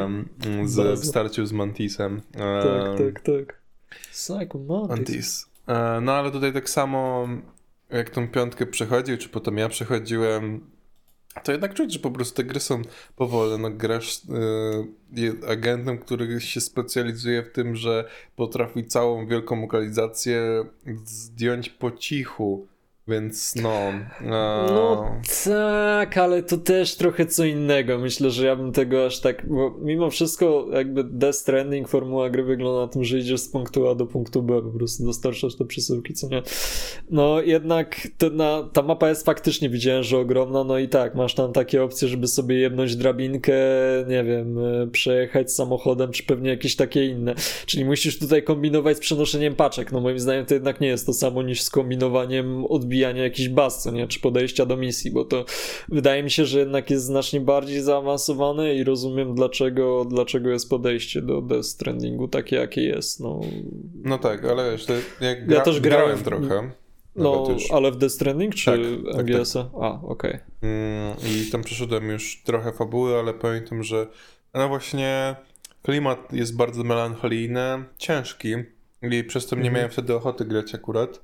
[0.00, 0.28] um,
[0.64, 2.12] z, w starciu z Mantisem.
[2.12, 3.62] Um, tak, tak, tak.
[4.12, 4.88] Psycho Mantis.
[4.88, 5.51] Mantis.
[5.66, 7.28] E, no ale tutaj tak samo
[7.90, 10.70] jak tą piątkę przechodził, czy potem ja przechodziłem,
[11.44, 12.82] to jednak czuć, że po prostu te gry są
[13.16, 13.58] powolne.
[13.58, 14.22] No, grasz
[15.14, 20.64] y, agentem, który się specjalizuje w tym, że potrafi całą wielką lokalizację
[21.04, 22.66] zdjąć po cichu.
[23.08, 23.92] Więc no.
[24.32, 24.66] A...
[24.70, 25.06] No
[25.44, 27.98] tak, ale to też trochę co innego.
[27.98, 29.48] Myślę, że ja bym tego aż tak.
[29.48, 33.88] Bo mimo wszystko, jakby Death Stranding, formuła gry wygląda na tym, że idziesz z punktu
[33.88, 36.42] A do punktu B, po prostu dostarczasz te przesyłki, co nie.
[37.10, 40.64] No jednak na, ta mapa jest faktycznie, widziałem, że ogromna.
[40.64, 43.54] No i tak, masz tam takie opcje, żeby sobie jednąć drabinkę,
[44.08, 47.34] nie wiem, e, przejechać samochodem, czy pewnie jakieś takie inne.
[47.66, 49.92] Czyli musisz tutaj kombinować z przenoszeniem paczek.
[49.92, 53.48] No moim zdaniem to jednak nie jest to samo niż z kombinowaniem odbierania wbijania jakichś
[53.48, 54.08] baz, co nie?
[54.08, 55.44] Czy podejścia do misji, bo to
[55.88, 61.22] wydaje mi się, że jednak jest znacznie bardziej zaawansowane i rozumiem dlaczego, dlaczego jest podejście
[61.22, 63.20] do Death Strandingu takie, jakie jest.
[63.20, 63.40] No,
[64.04, 64.86] no tak, ale wiesz,
[65.20, 66.70] jak gra, ja też grałem, grałem trochę.
[67.16, 68.80] No, ale w Death Stranding czy tak,
[69.24, 69.62] MGS-a?
[69.64, 69.82] Tak, tak.
[69.82, 70.30] A, okej.
[70.30, 70.40] Okay.
[70.62, 74.06] Mm, I tam przeszedłem już trochę fabuły, ale pamiętam, że
[74.54, 75.36] no właśnie
[75.82, 78.54] klimat jest bardzo melancholijny, ciężki
[79.02, 79.74] i przez to nie mhm.
[79.74, 81.20] miałem wtedy ochoty grać akurat.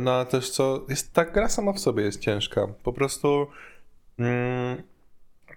[0.00, 2.66] No a też co, jest, ta gra sama w sobie jest ciężka.
[2.82, 3.46] Po prostu
[4.18, 4.82] mm,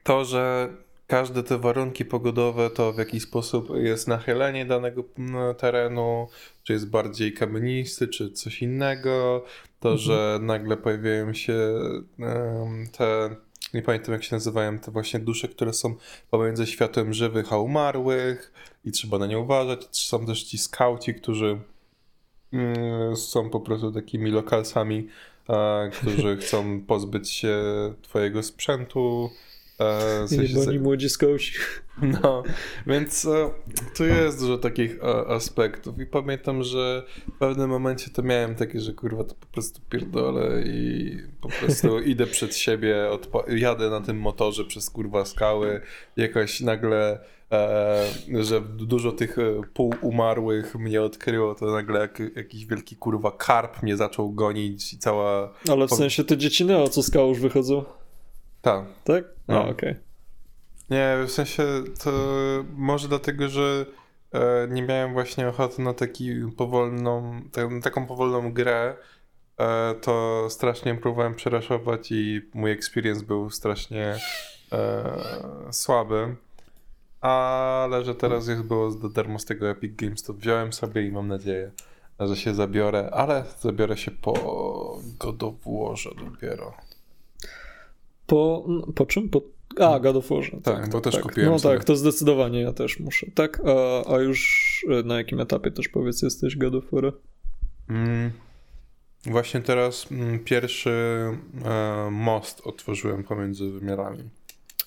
[0.03, 0.69] to, że
[1.07, 6.27] każde te warunki pogodowe, to w jaki sposób jest nachylenie danego mm, terenu,
[6.63, 9.45] czy jest bardziej kamienisty, czy coś innego,
[9.79, 9.97] to, mhm.
[9.97, 11.57] że nagle pojawiają się
[12.19, 13.35] um, te,
[13.73, 15.95] nie pamiętam jak się nazywają, te właśnie dusze, które są
[16.29, 18.53] pomiędzy światem żywych a umarłych
[18.85, 19.87] i trzeba na nie uważać.
[19.91, 21.59] Są też ci skauci, którzy
[23.15, 25.07] są po prostu takimi lokalsami,
[25.91, 27.57] którzy chcą pozbyć się
[28.01, 29.29] twojego sprzętu.
[29.79, 31.53] E, w sensie, Jebani młodzi skauci.
[32.23, 32.43] No,
[32.87, 33.49] więc e,
[33.97, 37.03] tu jest dużo takich e, aspektów i pamiętam, że
[37.35, 41.99] w pewnym momencie to miałem takie, że kurwa to po prostu pierdolę i po prostu
[42.13, 43.09] idę przed siebie,
[43.47, 45.81] jadę na tym motorze przez kurwa skały,
[46.17, 47.19] jakoś nagle e,
[48.39, 53.97] że dużo tych e, półumarłych mnie odkryło, to nagle jak, jakiś wielki kurwa karp mnie
[53.97, 55.53] zaczął gonić i cała...
[55.69, 57.83] Ale w sensie te dzieci Neo, co z już wychodzą?
[58.61, 58.85] Tak.
[59.03, 59.23] Tak?
[59.47, 59.71] No, okej.
[59.71, 59.95] Okay.
[60.89, 61.63] Nie, w sensie
[62.03, 62.11] to
[62.75, 63.85] może dlatego, że
[64.31, 67.41] e, nie miałem właśnie ochoty na taki powolną,
[67.83, 68.95] taką powolną grę,
[69.57, 74.15] e, to strasznie próbowałem przeraszować i mój experience był strasznie
[74.71, 75.19] e,
[75.71, 76.35] słaby.
[77.21, 81.11] Ale że teraz jest było do darmo z tego Epic Games, to wziąłem sobie i
[81.11, 81.71] mam nadzieję,
[82.19, 84.33] że się zabiorę, ale zabiorę się po
[85.19, 86.73] God of Warze dopiero.
[88.27, 89.29] Po, po czym?
[89.29, 89.41] Po,
[89.79, 90.51] a, God of Warze.
[90.51, 91.23] Tak, tak to też tak.
[91.23, 91.75] kupiłem No sobie.
[91.75, 93.27] tak, to zdecydowanie ja też muszę.
[93.35, 97.13] Tak, a, a już e, na jakim etapie też powiedz jesteś God of War?
[97.89, 98.31] Mm,
[99.25, 100.91] właśnie teraz mm, pierwszy
[101.65, 104.29] e, most otworzyłem pomiędzy wymiarami.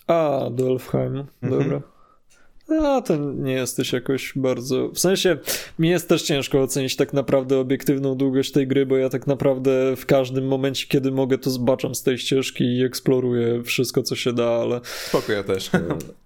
[0.06, 1.62] A, do Elfheim, mhm.
[1.62, 1.91] dobra.
[2.80, 4.88] A, to nie jesteś jakoś bardzo.
[4.88, 5.38] W sensie,
[5.78, 9.96] mi jest też ciężko ocenić tak naprawdę obiektywną długość tej gry, bo ja tak naprawdę
[9.96, 14.32] w każdym momencie, kiedy mogę, to zbaczam z tej ścieżki i eksploruję wszystko, co się
[14.32, 14.80] da, ale.
[14.84, 15.70] Spoko, ja też.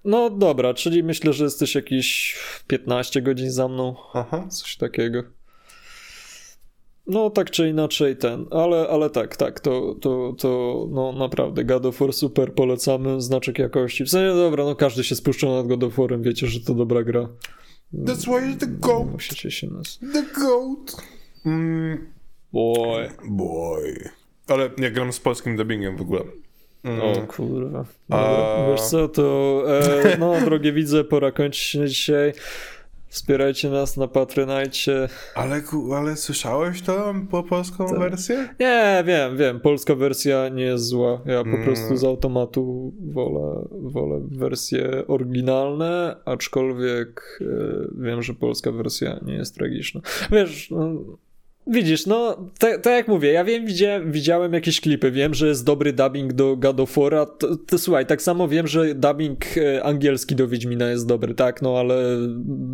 [0.04, 3.96] No dobra, czyli myślę, że jesteś jakieś 15 godzin za mną.
[4.14, 4.46] Aha.
[4.50, 5.35] Coś takiego.
[7.06, 11.86] No tak czy inaczej ten, ale, ale tak, tak, to, to, to no naprawdę God
[11.86, 14.04] of War super polecamy, znaczek jakości.
[14.04, 17.02] W sensie dobra, no każdy się spuszcza nad God of Warem, wiecie, że to dobra
[17.02, 17.28] gra.
[17.94, 19.12] That's why you're the goat.
[19.12, 19.98] Musicie się nas...
[20.12, 20.96] The goat.
[21.46, 22.06] Mm,
[22.52, 23.10] Boy.
[23.28, 24.10] boy.
[24.48, 26.22] Ale ja gram z polskim dubbingiem w ogóle.
[26.84, 27.00] Mm.
[27.00, 27.84] O kurwa.
[28.10, 29.62] A- Wiesz co, to
[30.04, 32.32] e, no drogie widze, pora kończyć się dzisiaj.
[33.16, 35.08] Wspierajcie nas na Patronite.
[35.34, 35.62] Ale,
[35.96, 37.98] ale słyszałeś to po polską Tak.
[37.98, 38.48] wersję?
[38.60, 41.20] Nie, wiem, wiem, polska wersja nie jest zła.
[41.26, 41.64] Ja po Mm.
[41.64, 47.44] prostu z automatu wolę, wolę wersje oryginalne, aczkolwiek e,
[48.04, 50.00] wiem, że polska wersja nie jest tragiczna.
[50.32, 50.88] Wiesz, no,
[51.66, 55.64] widzisz, no, tak tak jak mówię, ja wiem, widziałem, widziałem jakieś klipy, wiem, że jest
[55.64, 59.84] dobry dubbing do God of War'a, to, to słuchaj, tak samo wiem, że dubbing e,
[59.84, 62.18] angielski do Wiedźmina jest dobry, tak, no, ale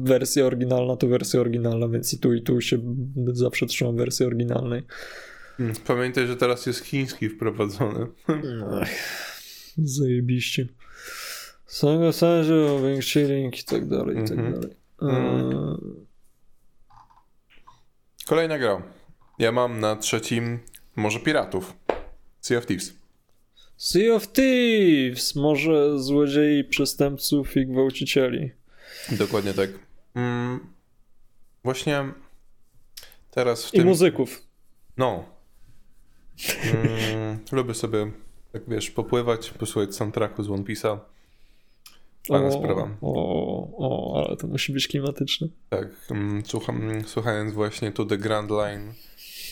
[0.02, 2.78] wersja oryginalna to wersja oryginalna, więc i tu, i tu się
[3.32, 4.82] zawsze trzymam wersji oryginalnej.
[5.60, 8.06] Mm, Pamiętaj, że teraz jest chiński wprowadzony.
[9.78, 10.66] Zajebiście.
[11.66, 14.52] Sanga Sanjo, Wing Chilling i tak dalej, i tak Mhm.
[14.52, 14.76] dalej.
[15.02, 15.76] Mhm.
[18.26, 18.82] Kolejna gra.
[19.38, 20.58] Ja mam na trzecim
[20.96, 21.74] może piratów.
[22.40, 22.94] Sea of Thieves.
[23.76, 25.34] Sea of Thieves!
[25.36, 28.50] Może złodziei, przestępców i gwałcicieli.
[29.10, 29.70] Dokładnie tak.
[30.14, 30.60] Mm,
[31.64, 32.04] właśnie
[33.30, 33.86] teraz w I tym...
[33.86, 34.42] muzyków.
[34.96, 35.24] No.
[36.64, 38.10] Mm, lubię sobie,
[38.52, 40.98] tak wiesz, popływać, posłuchać soundtracku z One Piece'a.
[42.28, 42.96] Fajna sprawa.
[43.00, 45.48] O, o, ale to musi być klimatyczne.
[45.68, 48.92] Tak, mm, słucham, mm, słuchając właśnie To The Grand Line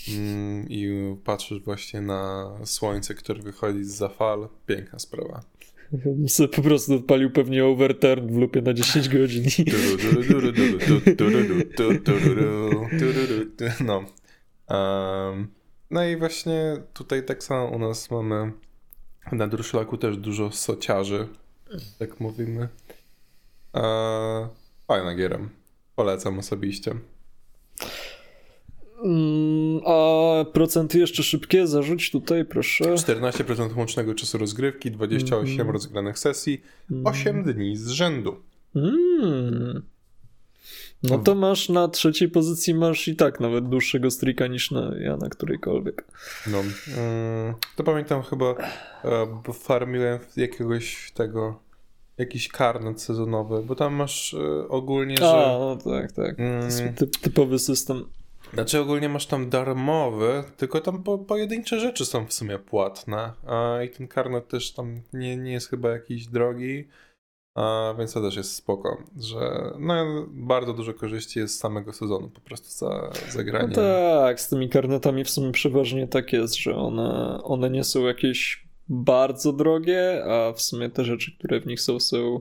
[0.09, 4.49] mm, i patrzysz właśnie na słońce, które wychodzi z fal.
[4.67, 5.41] Piękna sprawa.
[5.93, 9.45] Bym sobie po prostu odpalił pewnie overturn w lupie na 10 godzin.
[13.85, 14.05] No.
[15.91, 18.53] No i właśnie tutaj tak samo u nas mamy
[19.33, 21.29] na Druszlaku też dużo sociarzy,
[21.99, 22.69] tak mówimy.
[23.75, 24.49] E,
[24.87, 25.39] Fajna giera.
[25.97, 26.95] Polecam osobiście.
[29.05, 32.85] Mm, A procenty jeszcze szybkie, zarzuć tutaj, proszę.
[32.95, 35.71] 14% łącznego czasu rozgrywki, 28 Mhm.
[35.71, 36.63] rozegranych sesji,
[37.05, 38.37] 8 dni z rzędu.
[38.77, 39.83] Mm.
[41.03, 45.17] No to masz na trzeciej pozycji masz i tak nawet dłuższego strika niż na, ja
[45.17, 46.05] na którejkolwiek.
[46.47, 48.55] No, mm, to pamiętam chyba,
[49.05, 51.61] e, bo farmiłem jakiegoś tego,
[52.19, 55.59] jakiś karnet sezonowy, bo tam masz e, ogólnie, A, że...
[55.59, 56.41] no tak, tak.
[56.41, 56.95] Mm.
[56.95, 58.05] Typ, typowy system.
[58.55, 63.33] Znaczy ogólnie masz tam darmowy, tylko tam po, pojedyncze rzeczy są w sumie płatne.
[63.47, 66.89] A, I ten karnet też tam nie, nie jest chyba jakiś drogi,
[67.55, 72.29] a, więc to też jest spoko, że no, bardzo dużo korzyści jest z samego sezonu,
[72.31, 73.75] po prostu za, za No granie.
[73.75, 78.67] tak, z tymi karnetami w sumie przeważnie tak jest, że one, one nie są jakieś
[78.89, 82.41] bardzo drogie, a w sumie te rzeczy, które w nich są, są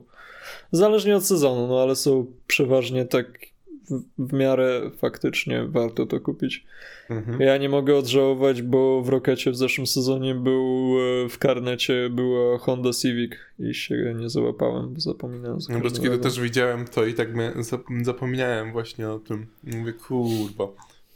[0.72, 3.48] zależnie od sezonu, no ale są przeważnie tak
[3.89, 6.65] w, w miarę faktycznie warto to kupić.
[7.10, 7.41] Mhm.
[7.41, 12.58] Ja nie mogę odżałować, bo w Rokecie w zeszłym sezonie był e, w karnecie była
[12.58, 15.60] Honda Civic i się nie załapałem, bo zapominałem.
[15.69, 19.47] No, każdym kiedy też widziałem to i tak mnie, zap- zapomniałem właśnie o tym.
[19.63, 20.67] Mówię, kurwa,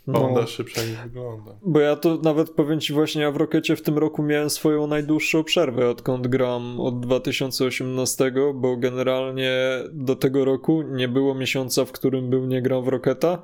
[0.08, 0.20] No.
[0.20, 1.52] Honda szybsza niż wygląda.
[1.62, 4.88] Bo ja to nawet powiem ci właśnie, ja w Rokecie w tym roku miałem swoją
[4.88, 9.54] najdłuższą przerwę, odkąd gram od 2018, bo generalnie
[9.92, 13.42] do tego roku nie było miesiąca, w którym był nie gram w Roketa,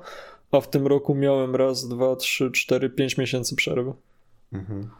[0.52, 3.92] a w tym roku miałem raz, dwa, trzy, cztery, pięć miesięcy przerwy.
[4.52, 4.90] Mhm.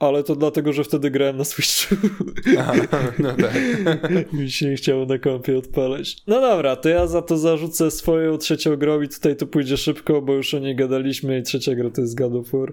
[0.00, 1.94] Ale to dlatego, że wtedy grałem na Switchu.
[2.58, 2.74] Aha,
[3.18, 3.52] no tak.
[4.32, 6.16] Mi się nie chciało na kompie odpalać.
[6.26, 10.22] No dobra, to ja za to zarzucę swoją trzecią grą i tutaj to pójdzie szybko,
[10.22, 12.72] bo już o niej gadaliśmy i trzecia gra to jest God of War.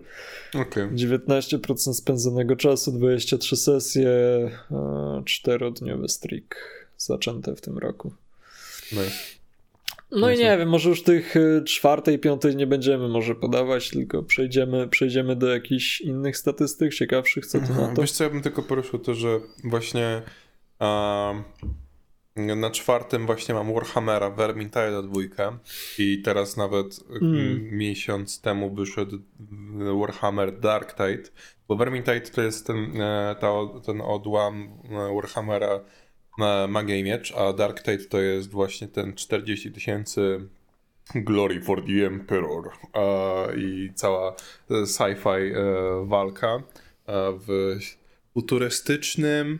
[0.62, 0.88] Okej.
[0.90, 6.56] 19% spędzonego czasu, 23 sesje, e, czterodniowy streak
[6.98, 8.12] zaczęte w tym roku.
[8.92, 9.02] No.
[10.12, 14.24] No i nie wiem, może już tych e, czwartej, piątej nie będziemy może podawać, tylko
[14.24, 18.02] przejdziemy, przejdziemy do jakichś innych statystyk ciekawszych, co ty na to?
[18.02, 20.22] Wiesz co, ja bym tylko poruszył to, że właśnie
[20.80, 21.44] em,
[22.60, 25.58] na czwartym właśnie mam Warhammera, Vermintide dwójkę
[26.00, 27.70] i teraz nawet Mm.
[27.78, 29.20] miesiąc temu wyszedł
[30.00, 31.30] Warhammer Dark Tide,
[31.68, 33.52] bo Vermintide to jest ten, e, ta,
[33.86, 35.80] ten odłam e, Warhammera
[36.68, 40.40] Magia i Miecz, a Dark Tide to jest właśnie ten 40 tysięcy
[41.16, 42.70] Glory for the Emperor
[43.58, 44.36] i cała
[44.72, 46.62] e, sci-fi e, walka e,
[47.48, 47.78] w
[48.34, 49.60] futurystycznym,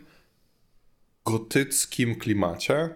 [1.24, 2.88] gotyckim klimacie.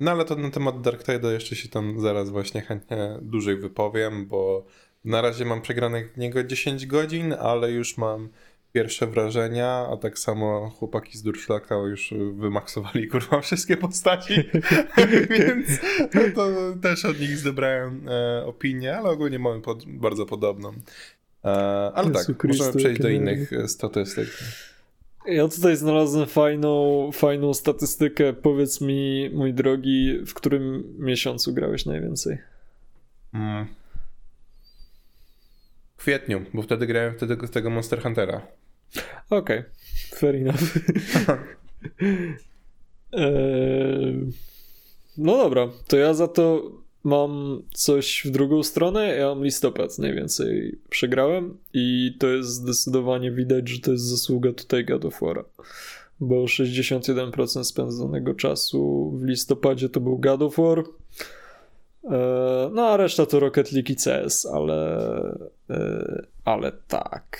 [0.00, 4.26] No ale to na temat Dark Tide'a jeszcze się tam zaraz właśnie chętnie dłużej wypowiem,
[4.26, 4.66] bo
[5.04, 8.28] Na razie mam przegranych w niego 10 godzin, ale już mam
[8.72, 14.34] pierwsze wrażenia, a tak samo chłopaki z Durszlaka już wymaksowali kurwa wszystkie postaci,
[15.38, 15.68] więc
[16.34, 16.46] to
[16.82, 20.72] też od nich zebrałem e, opinię, ale ogólnie mamy pod, bardzo podobną.
[21.44, 21.48] E,
[21.94, 24.28] ale Jezu tak, Chryste, możemy przejść do innych e, statystyk.
[25.26, 28.32] Ja tutaj znalazłem fajną, fajną statystykę.
[28.32, 32.38] Powiedz mi, mój drogi, w którym miesiącu grałeś najwięcej?
[33.34, 33.66] Mm.
[35.96, 38.46] W kwietniu, bo wtedy grałem wtedy tego Monster Huntera.
[39.30, 39.64] Okej, okay.
[40.14, 40.76] fair enough.
[43.12, 44.32] eee,
[45.18, 46.72] no dobra, to ja za to
[47.04, 49.16] mam coś w drugą stronę.
[49.16, 54.84] Ja mam listopad najwięcej przegrałem i to jest zdecydowanie widać, że to jest zasługa tutaj
[54.84, 55.04] God.
[56.20, 60.84] Bo 61% spędzonego czasu w listopadzie to był God of War.
[62.04, 65.18] E, no a reszta to Rocket League i CS, ale,
[65.70, 67.38] e, ale tak.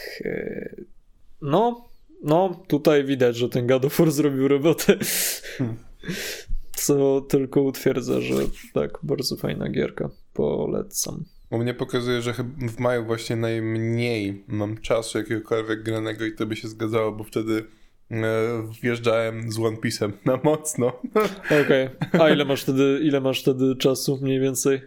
[1.42, 1.88] E, no,
[2.22, 4.98] no, tutaj widać, że ten God zrobił robotę.
[5.58, 5.76] Hmm.
[6.76, 8.34] Co tylko utwierdza, że
[8.72, 10.10] tak, bardzo fajna gierka.
[10.32, 11.24] Polecam.
[11.50, 12.34] U mnie pokazuje, że
[12.68, 17.64] w maju właśnie najmniej mam czasu jakiegokolwiek granego i to by się zgadzało, bo wtedy
[18.82, 20.86] wjeżdżałem z One Piece'em na mocno.
[21.62, 21.88] Okej.
[22.08, 22.20] Okay.
[22.20, 24.80] A ile masz wtedy, ile masz wtedy czasu mniej więcej?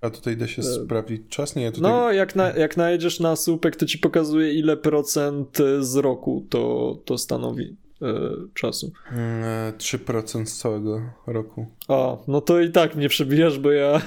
[0.00, 0.64] A tutaj da się e...
[0.64, 1.56] sprawdzić czas?
[1.56, 1.90] Nie, tutaj...
[1.90, 6.94] No, jak, na, jak najedziesz na słupek, to ci pokazuje ile procent z roku to,
[7.04, 8.92] to stanowi e, czasu.
[9.78, 11.66] 3% mm, z całego roku.
[11.88, 14.00] A, no to i tak mnie przebijasz, bo ja e,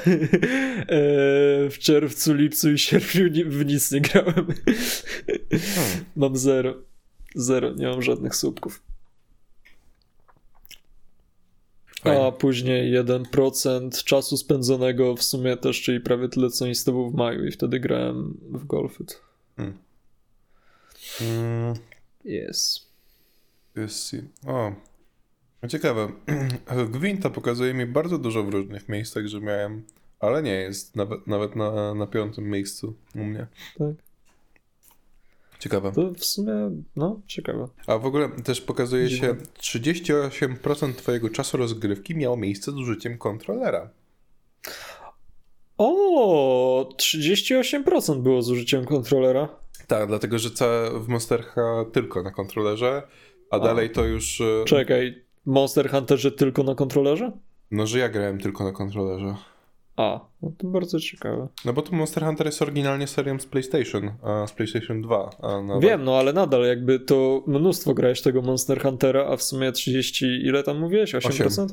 [1.70, 4.46] w czerwcu, lipcu i sierpniu w nic nie grałem.
[5.50, 6.06] Hmm.
[6.16, 6.74] Mam zero.
[7.36, 8.91] Zero, nie mam żadnych słupków.
[12.04, 12.26] Fajnie.
[12.26, 17.10] A później 1% czasu spędzonego w sumie też, czyli prawie tyle co mi z tobą
[17.10, 19.22] w maju i wtedy grałem w Golfit.
[19.58, 19.78] Hmm.
[21.22, 21.74] Mm.
[22.26, 22.90] Yes.
[23.78, 24.16] yes.
[24.48, 24.72] O,
[25.68, 26.12] ciekawe.
[26.92, 29.84] Gwinta pokazuje mi bardzo dużo w różnych miejscach, że miałem,
[30.20, 33.48] ale nie jest nawet, nawet na, na piątym miejscu u mnie.
[33.78, 34.11] Tak.
[35.62, 35.92] Ciekawe.
[35.92, 36.54] To w sumie,
[36.96, 37.68] no, ciekawe.
[37.88, 43.90] A w ogóle też pokazuje się, 38% twojego czasu rozgrywki miało miejsce z użyciem kontrolera.
[45.78, 49.50] O, 38% było z użyciem kontrolera.
[49.88, 51.44] Tak, dlatego że całe w Monster
[51.94, 53.04] tylko na kontrolerze,
[53.52, 54.42] a, a, dalej to już...
[54.42, 57.32] E, Czekaj, Monster Hunterze tylko na kontrolerze?
[57.72, 59.36] No, że ja grałem tylko na kontrolerze.
[59.98, 61.48] A, no to bardzo ciekawe.
[61.66, 65.30] No bo to Monster Hunter jest oryginalnie serią z PlayStation, a z PlayStation 2.
[65.80, 70.26] Wiem, no ale nadal jakby to mnóstwo grałeś tego Monster Huntera, a w sumie 30,
[70.26, 71.16] ile tam mówiłeś?
[71.16, 71.68] 8%?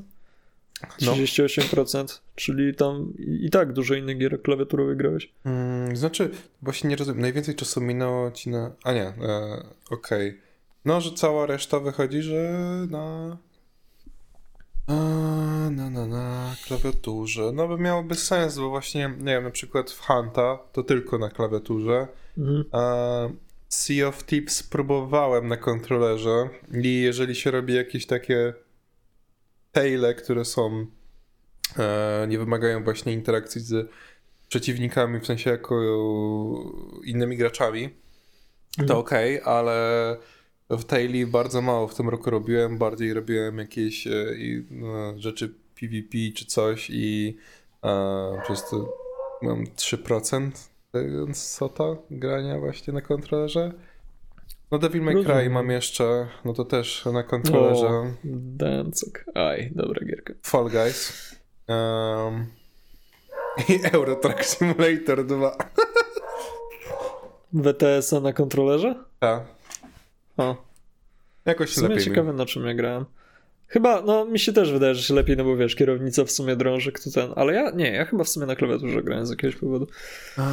[0.98, 1.24] 8.
[1.24, 2.04] 38%, no.
[2.34, 5.32] czyli tam i tak dużo innych gier klawiaturowych grałeś.
[5.44, 6.30] Hmm, znaczy,
[6.62, 8.70] właśnie nie rozumiem, najwięcej czasu minęło ci na...
[8.84, 9.14] A nie, e,
[9.90, 10.28] okej.
[10.28, 10.40] Okay.
[10.84, 12.52] No, że cała reszta wychodzi, że
[12.90, 13.36] na
[15.70, 17.52] na, na, na klawiaturze.
[17.54, 21.30] No by miałoby sens, bo właśnie, nie wiem, na przykład w Hanta to tylko na
[21.30, 22.08] klawiaturze.
[22.38, 22.64] Mhm.
[23.68, 26.48] sea of Tips próbowałem na kontrolerze
[26.82, 28.54] i jeżeli się robi jakieś takie
[29.72, 30.86] taile, które są
[31.78, 33.90] e, nie wymagają właśnie interakcji z
[34.48, 35.74] przeciwnikami, w sensie jako
[37.04, 37.88] innymi graczami,
[38.76, 39.00] to mhm.
[39.00, 40.16] okej, okay, ale
[40.70, 44.36] w Taili bardzo mało w tym roku robiłem, bardziej robiłem jakieś e,
[44.70, 47.36] no, rzeczy PvP czy coś i
[47.84, 48.96] e, przez to
[49.42, 50.50] mam 3%
[50.92, 53.72] tego sota grania właśnie na kontrolerze.
[54.70, 57.86] No Devil May Cry mam jeszcze, no to też na kontrolerze.
[57.86, 59.24] O, Dancek.
[59.34, 60.34] Aj, dobra gierka.
[60.42, 61.32] Fall Guys.
[61.68, 62.46] Um,
[63.68, 65.56] I Euro Truck Simulator 2.
[67.52, 68.94] WTS-a na kontrolerze?
[69.18, 69.57] Tak.
[70.38, 70.56] O.
[71.44, 72.04] Jakoś w sumie lepiej.
[72.04, 72.38] ciekawe, mi.
[72.38, 73.04] na czym ja grałem.
[73.68, 76.56] Chyba, no mi się też wydaje, że się lepiej, no bo wiesz, kierownica w sumie
[76.56, 79.56] drążek to ten, ale ja, nie, ja chyba w sumie na klawiaturze grałem z jakiegoś
[79.56, 79.86] powodu.
[80.36, 80.52] A,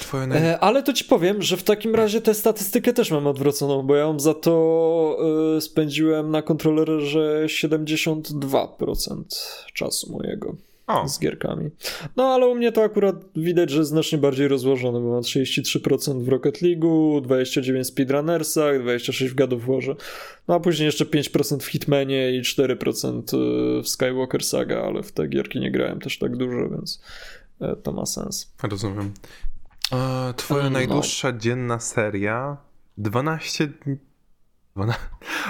[0.00, 0.42] twoje naj...
[0.42, 3.96] e, ale to ci powiem, że w takim razie tę statystykę też mam odwróconą, bo
[3.96, 5.18] ja ją za to
[5.56, 9.22] y, spędziłem na kontrolerze 72%
[9.74, 10.56] czasu mojego
[10.88, 11.08] o.
[11.08, 11.70] z gierkami.
[12.16, 16.28] No ale u mnie to akurat widać, że znacznie bardziej rozłożone, bo mam 33% w
[16.28, 19.96] Rocket League'u, 29% w Speedrunnersach, 26% w God of Warze,
[20.48, 25.12] no a później jeszcze 5% w Hitmanie i 4% y, w Skywalker Saga, ale w
[25.12, 27.02] te gierki nie grałem też tak dużo, więc
[27.60, 28.52] e, to ma sens.
[28.62, 29.12] Rozumiem.
[29.92, 30.70] E, twoja no.
[30.70, 32.56] najdłuższa dzienna seria
[32.98, 33.68] 12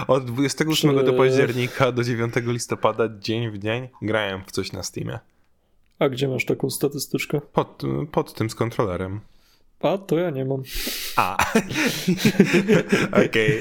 [0.09, 5.18] od 28 do października do 9 listopada, dzień w dzień, grałem w coś na Steamie.
[5.99, 7.41] A gdzie masz taką statystyczkę?
[7.53, 9.20] Pod, pod tym z kontrolerem.
[9.81, 10.62] A, to ja nie mam.
[11.16, 11.37] A.
[13.26, 13.59] Okej.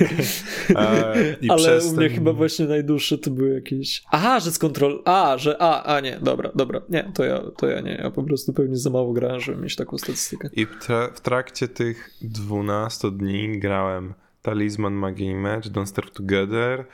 [0.69, 1.37] Okay.
[1.49, 2.17] Ale u mnie ten...
[2.17, 4.03] chyba właśnie najdłuższe to były jakieś.
[4.11, 5.01] Aha, że z kontrol.
[5.05, 5.61] A, że.
[5.61, 6.81] A, a nie, dobra, dobra.
[6.89, 7.91] Nie, to ja, to ja nie.
[8.03, 10.49] Ja po prostu pewnie za mało grałem, żeby mieć taką statystykę.
[10.53, 14.13] I tra w trakcie tych 12 dni grałem
[14.47, 16.85] Talisman Magii Match, Don't Starve Together,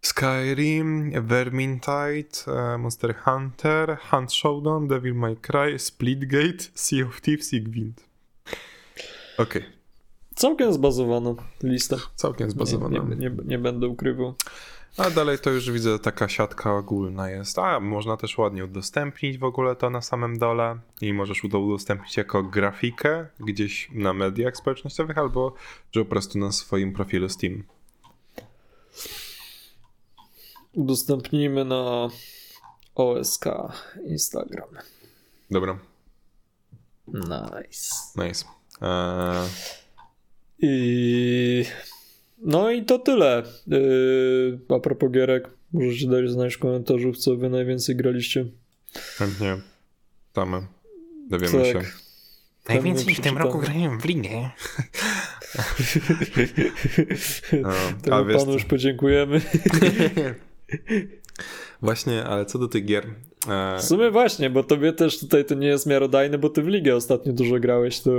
[0.00, 7.62] Skyrim, Vermintide, e, Monster Hunter, Hunt Showdown, Devil May Cry, Splitgate, Sea of Thieves i
[7.62, 8.04] Gwint.
[9.38, 9.62] Okej.
[9.62, 9.62] Okay.
[10.34, 11.96] Całkiem zbazowana lista.
[12.14, 12.98] Całkiem zbazowana.
[12.98, 14.34] Nie, nie, nie, nie, będę ukrywał.
[14.96, 17.58] A dalej to już widzę, taka siatka ogólna jest.
[17.58, 22.16] A, można też ładnie udostępnić w ogóle to na samym dole i możesz to udostępnić
[22.16, 25.54] jako grafikę gdzieś na mediach społecznościowych albo
[25.92, 27.64] że po prostu na swoim profilu Steam.
[30.72, 32.08] Udostępnijmy na
[32.94, 33.44] OSK
[34.06, 34.68] Instagram.
[35.50, 35.78] Dobra.
[37.08, 37.94] Nice.
[38.16, 38.44] Nice.
[38.80, 39.48] Eee...
[40.58, 41.64] I...
[42.44, 43.42] No i to tyle.
[43.66, 48.46] Yy, a propos gierek, możecie dać znać w komentarzu, w co wy najwięcej graliście.
[48.94, 49.56] Chętnie.
[50.32, 50.60] Tamy.
[51.30, 51.66] Dowiemy tak.
[51.66, 51.80] się.
[52.68, 54.30] Najwięcej w tym roku grałem w ligę.
[57.62, 57.70] no,
[58.02, 59.40] Temu panu już podziękujemy.
[61.82, 63.06] Właśnie, ale co do tych gier.
[63.48, 63.78] E...
[63.78, 66.96] W sumie właśnie, bo tobie też tutaj to nie jest miarodajne, bo ty w ligę
[66.96, 68.10] ostatnio dużo grałeś, to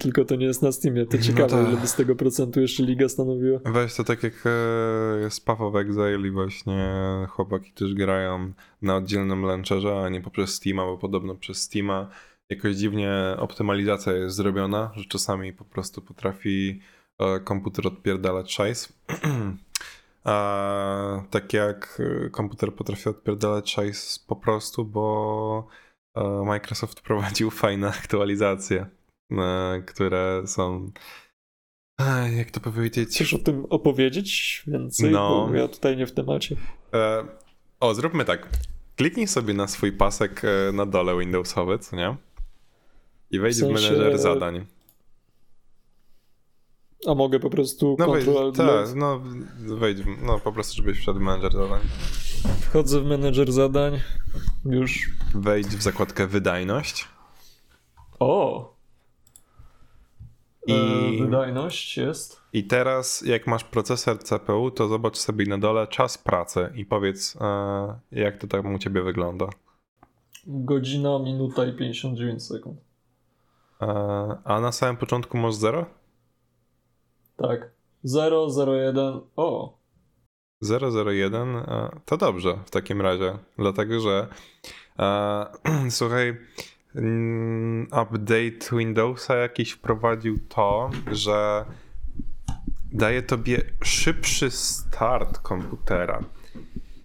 [0.00, 1.06] tylko to nie jest na Steamie.
[1.06, 1.70] To no ciekawe, no to...
[1.70, 3.60] ile by z tego procentu jeszcze liga stanowiła.
[3.64, 6.92] Weź to tak jak e, jest Path of Exile i właśnie
[7.28, 8.52] chłopaki też grają
[8.82, 12.08] na oddzielnym launcherze, a nie poprzez Steama, bo podobno przez Steama
[12.50, 16.80] jakoś dziwnie optymalizacja jest zrobiona, że czasami po prostu potrafi
[17.18, 18.92] e, komputer odpierdalać szajs.
[20.24, 25.66] A, tak jak y, komputer potrafi odpierdalać szajs po prostu, bo
[26.14, 28.86] e, Microsoft prowadził fajne aktualizacje,
[29.32, 30.90] e, które są
[32.36, 33.08] jak to powiedzieć?
[33.08, 35.10] Chcesz o tym opowiedzieć więcej?
[35.10, 35.48] No.
[35.48, 36.56] Bo ja tutaj nie w temacie.
[36.94, 37.24] E,
[37.80, 38.48] o, zróbmy tak.
[38.96, 40.42] Kliknij sobie na swój pasek
[40.72, 42.16] na dole Windowsowy, co nie?
[43.30, 43.74] I wejdź w, sensie...
[43.74, 44.66] w menedżer zadań.
[47.06, 49.20] A mogę po prostu no Ctrl Tak, no
[49.58, 51.80] wejdź, no po prostu żebyś wszedł w menedżer zadań.
[52.60, 54.00] Wchodzę w menedżer zadań,
[54.64, 55.10] już.
[55.34, 57.08] Wejdź w zakładkę wydajność.
[58.18, 58.74] O!
[60.66, 62.40] I e, wydajność jest.
[62.52, 67.36] I teraz, jak masz procesor CPU, to zobacz sobie na dole czas pracy i powiedz,
[67.40, 69.46] e, jak to tam u ciebie wygląda.
[70.46, 72.80] Godzina, minuta i 59 sekund.
[73.80, 73.86] E,
[74.44, 75.99] a na samym początku masz 0?
[77.40, 77.70] Tak.
[78.04, 79.20] 001.
[79.36, 79.78] O.
[80.62, 84.26] 001 e, to dobrze w takim razie, dlatego że
[84.98, 85.46] e,
[85.90, 86.36] słuchaj,
[86.94, 91.64] mm, update Windowsa jakiś wprowadził to, że
[92.92, 96.24] daje tobie szybszy start komputera.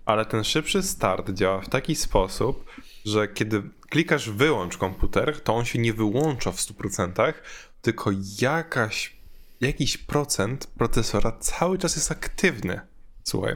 [0.06, 2.66] Ale ten szybszy start działa w taki sposób,
[3.06, 7.34] że kiedy klikasz wyłącz komputer, to on się nie wyłącza w 100%,
[7.82, 8.12] tylko
[8.42, 9.15] jakaś
[9.62, 12.80] jakiś procent procesora cały czas jest aktywny.
[13.24, 13.54] Słuchaj.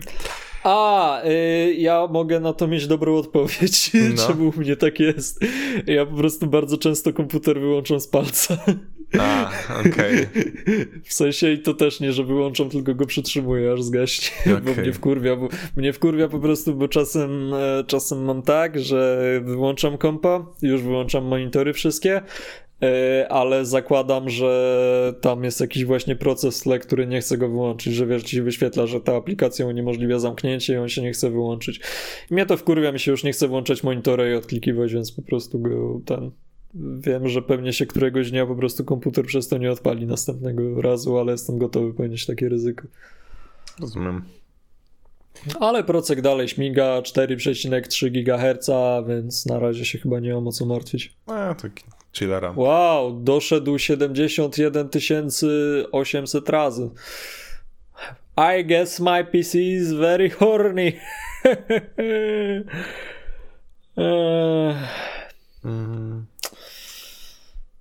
[0.63, 4.27] A, y, ja mogę na to mieć dobrą odpowiedź, no.
[4.27, 5.39] czemu u mnie tak jest.
[5.87, 8.57] Ja po prostu bardzo często komputer wyłączam z palca.
[9.19, 9.91] A, okej.
[9.91, 10.27] Okay.
[11.09, 14.61] W sensie i to też nie, że wyłączam, tylko go przytrzymuję, aż zgaśnie, okay.
[14.75, 19.41] bo mnie wkurwia, bo mnie wkurwia po prostu, bo czasem, e, czasem mam tak, że
[19.43, 22.21] wyłączam kompa, już wyłączam monitory wszystkie,
[23.29, 28.23] ale zakładam, że tam jest jakiś właśnie proces który nie chce go wyłączyć, że wiesz,
[28.23, 31.81] ci wyświetla, że ta aplikacja uniemożliwia zamknięcie i on się nie chce wyłączyć.
[32.31, 35.21] I mnie to wkurwia, mi się już nie chce włączać monitora i odklikiwać, więc po
[35.21, 36.31] prostu go ten...
[36.99, 41.17] Wiem, że pewnie się któregoś dnia po prostu komputer przez to nie odpali następnego razu,
[41.17, 42.87] ale jestem gotowy ponieść takie ryzyko.
[43.81, 44.21] Rozumiem.
[45.59, 48.69] Ale procek dalej śmiga 4,3 GHz,
[49.07, 51.13] więc na razie się chyba nie mam o co martwić.
[51.27, 51.71] A, tak
[52.13, 52.53] chillera.
[52.55, 54.89] Wow, doszedł 71
[55.91, 56.89] 800 razy.
[58.37, 60.93] I guess my PC is very horny.
[65.65, 66.25] mm.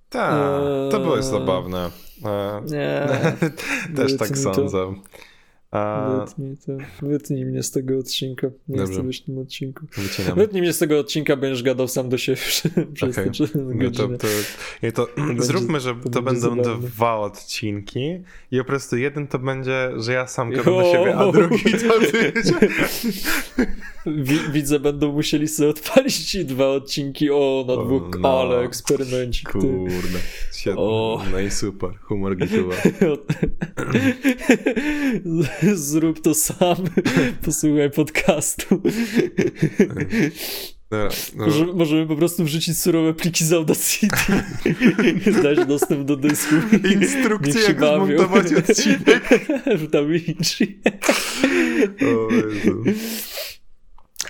[0.09, 0.33] Tak,
[0.91, 1.89] to było zabawne.
[2.71, 3.07] Nie.
[3.97, 4.93] Też tak sądzę.
[5.71, 8.47] A, Wytnij, to, wytnij mnie z tego odcinka.
[8.67, 8.93] Nie Dobrze.
[8.93, 9.85] chcę być w tym odcinku.
[10.35, 12.37] Wytnij mnie z tego odcinka, będziesz gadał sam do siebie
[12.93, 14.07] przez te trzy No to,
[14.91, 16.63] to, to, będzie- zróbmy, że to to, będą zabawne.
[16.87, 21.31] dwa odcinki i po prostu jeden to będzie, że ja sam gadam do siebie, a
[21.31, 22.33] drugi to ty.
[24.05, 27.29] Wi- widzę, będą musieli sobie odpalić ci dwa odcinki.
[27.31, 28.41] O, na O, dwóch, no.
[28.41, 29.49] ale eksperymencik.
[29.49, 30.19] Kurde.
[30.75, 31.21] O.
[31.31, 32.75] No i super, humor gituwa.
[35.73, 36.77] Zrób to sam.
[37.45, 38.81] Posłuchaj podcastu.
[40.91, 44.17] Dobra, no, Może, możemy po prostu wrzucić surowe pliki z Audacity.
[45.43, 46.55] Dać dostęp do dysku.
[46.93, 48.05] Instrukcje, jak bawią.
[48.05, 49.29] zmontować odcinek.
[49.75, 50.79] w DaVinci.
[52.01, 52.83] O Jezu.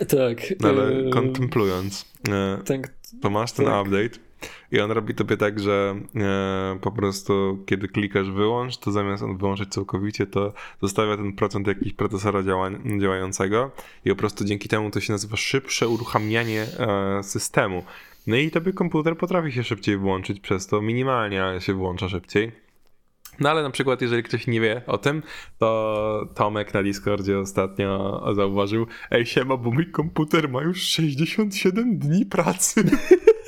[0.07, 0.53] Tak.
[0.63, 3.85] Ale e, kontemplując, e, tak, to masz ten Tak.
[3.85, 4.28] update
[4.71, 9.37] i on robi tobie tak, że e, po prostu kiedy klikasz wyłącz, to zamiast on
[9.37, 12.43] wyłączyć całkowicie, to zostawia ten procent jakiś procesora
[12.99, 13.71] działającego
[14.05, 17.83] i po prostu dzięki temu to się nazywa szybsze uruchamianie e, systemu.
[18.27, 22.51] No i tobie komputer potrafi się szybciej włączyć przez to, minimalnie, się włącza szybciej.
[23.39, 25.23] No ale na przykład, jeżeli ktoś nie wie o tym,
[25.59, 32.25] to Tomek na Discordzie ostatnio zauważył, ej siema, bo mój komputer ma już 67 dni
[32.25, 32.83] pracy.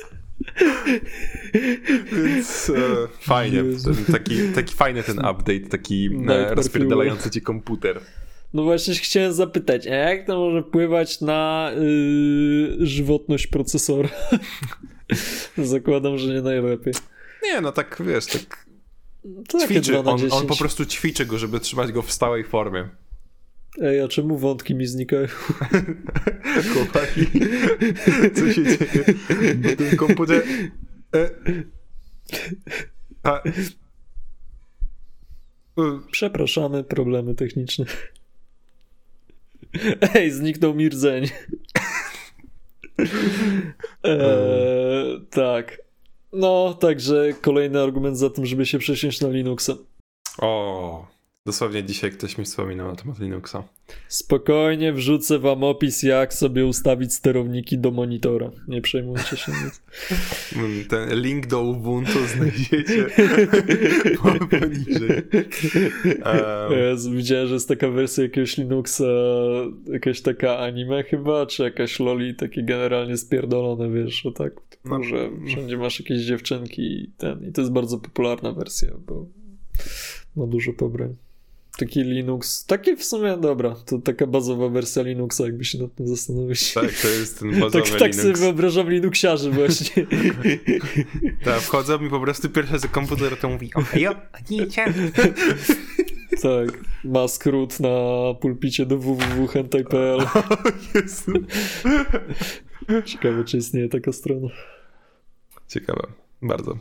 [2.24, 8.00] Więc e, fajnie, ten, taki, taki fajny ten update, taki e, rozpierdalający ci komputer.
[8.54, 14.08] No właśnie chciałem zapytać, a jak to może wpływać na yy, żywotność procesora?
[15.58, 16.94] Zakładam, że nie najlepiej.
[17.42, 18.66] Nie, no tak wiesz, tak
[19.48, 20.32] takie ćwiczy, 2 na on, 10.
[20.34, 22.88] on po prostu ćwiczy go, żeby trzymać go w stałej formie.
[23.80, 25.26] Ej, a czemu wątki mi znikają?
[26.72, 27.26] Chłopaki,
[28.34, 29.04] co się dzieje?
[29.56, 30.42] Bo ten komputer...
[31.14, 31.30] E,
[33.22, 33.42] a,
[36.10, 37.84] Przepraszamy, problemy techniczne.
[40.14, 41.24] Ej, zniknął mi rdzeń.
[44.04, 45.82] Eee, tak.
[46.32, 49.72] No, także kolejny argument za tym, żeby się przesiąść na Linuxa.
[50.38, 51.06] O,
[51.46, 53.64] dosłownie dzisiaj ktoś mi wspominał na temat Linuxa.
[54.08, 58.50] Spokojnie wrzucę wam opis, jak sobie ustawić sterowniki do monitora.
[58.68, 59.82] Nie przejmujcie się nic.
[60.90, 63.06] Ten link do Ubuntu znajdziecie
[64.22, 65.22] po- poniżej.
[67.04, 69.04] Um, widziałem, że jest taka wersja jakiegoś Linuxa,
[69.92, 74.52] jakaś taka anime chyba, czy jakaś loli, takie generalnie spierdolone, wiesz, że tak,
[74.84, 75.02] No.
[75.02, 79.26] że wszędzie masz jakieś dziewczynki i ten, i to jest bardzo popularna wersja, bo
[80.36, 81.16] ma dużo pobrań.
[81.78, 86.08] Taki Linux, taki w sumie, dobra, to taka bazowa wersja Linuxa, jakby się nad tym
[86.08, 86.72] zastanowić.
[86.74, 88.40] tak, to jest ten bazowy Tak, tak sobie Linux.
[88.40, 90.06] wyobrażam Linuxiarzy właśnie.
[91.44, 94.84] Tak, wchodzą mi po prostu pierwszy z komputer to mówi ohejo, anicie.
[96.42, 97.88] tak, ma skrót na
[98.40, 100.20] pulpicie do www.hentai.pl.
[103.04, 104.48] Ciekawe, czy istnieje taka strona.
[105.68, 106.06] Ciekawe,
[106.42, 106.78] bardzo.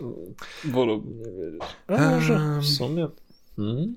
[0.66, 1.62] Wolałbym nie wiedzieć.
[1.88, 3.08] A może w sumie.
[3.56, 3.96] Hmm?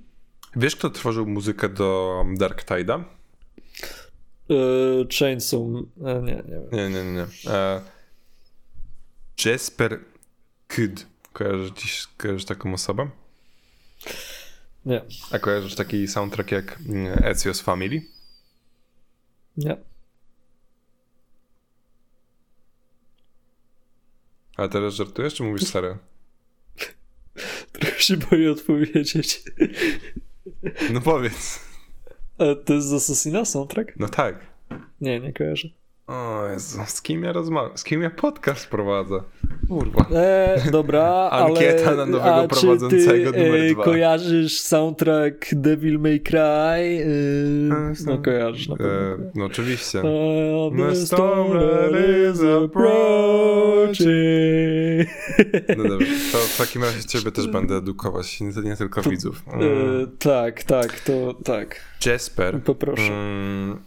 [0.56, 3.04] Wiesz, kto tworzył muzykę do Dark Tide'a?
[4.50, 4.54] E,
[5.18, 5.60] Chainsaw.
[5.60, 6.68] E, nie, nie wiem.
[6.72, 7.12] Nie, nie, nie.
[7.12, 7.50] nie.
[7.52, 7.80] E,
[9.44, 10.00] Jasper
[10.68, 11.06] Kyd.
[11.32, 13.10] Kojarzysz, kojarzysz taką osobę?
[14.86, 15.04] Nie.
[15.30, 18.02] A kojarzysz taki soundtrack jak mm, Ezio's Family?
[19.56, 19.76] Nie.
[24.56, 25.98] A teraz żartujesz, czy mówisz serio?
[27.72, 29.42] Trochę się boję odpowiedzieć.
[30.92, 31.60] No powiedz.
[32.38, 33.92] A to jest z Assassina soundtrack?
[33.96, 34.46] No tak.
[35.00, 35.68] Nie, nie kojarzę.
[36.06, 37.78] O Jezu, z kim ja rozmawiam?
[37.78, 39.20] Z kim ja podcast prowadzę?
[39.68, 40.06] Kurwa.
[40.14, 41.96] E, dobra, Ankieta ale...
[41.96, 43.84] na nowego a prowadzącego czy ty, numer e, dwa.
[43.84, 46.36] kojarzysz soundtrack Devil May Cry?
[46.38, 47.04] E,
[47.74, 48.92] E, no kojarzysz na pewno.
[48.92, 50.02] E, no oczywiście.
[50.76, 51.52] The storm
[52.32, 54.08] is approaching.
[55.78, 59.42] No dobrze, to w takim razie ciebie też będę edukować, nie, nie tylko widzów.
[59.46, 61.80] E, Mm, tak, tak, to tak.
[62.06, 63.02] Jasper Poproszę.
[63.12, 63.78] mm,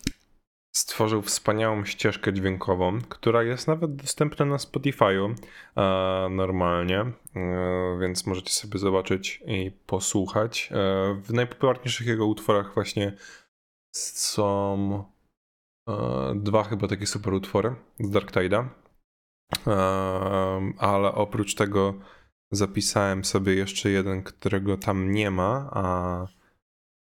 [0.78, 5.36] stworzył wspaniałą ścieżkę dźwiękową, która jest nawet dostępna na Spotify'u
[5.78, 7.14] e, normalnie, e,
[8.02, 10.70] więc możecie sobie zobaczyć i posłuchać.
[10.72, 10.76] E,
[11.22, 13.14] w najpopularniejszych jego utworach właśnie
[13.96, 15.04] są
[15.90, 18.68] e, dwa chyba takie super utwory z Dark Tide'a.
[19.68, 21.94] Ehm, ale oprócz tego
[22.52, 26.28] zapisałem sobie jeszcze jeden, którego tam nie ma, a,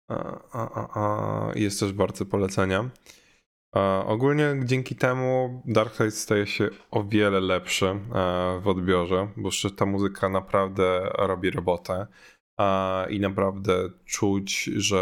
[0.10, 2.90] a, a, a jest też bardzo polecenia.
[3.76, 8.00] E, ogólnie dzięki temu Darkseid staje się o wiele lepszy e,
[8.64, 12.08] w odbiorze, bo ta muzyka naprawdę robi robotę.
[13.10, 15.00] i naprawdę czuć, że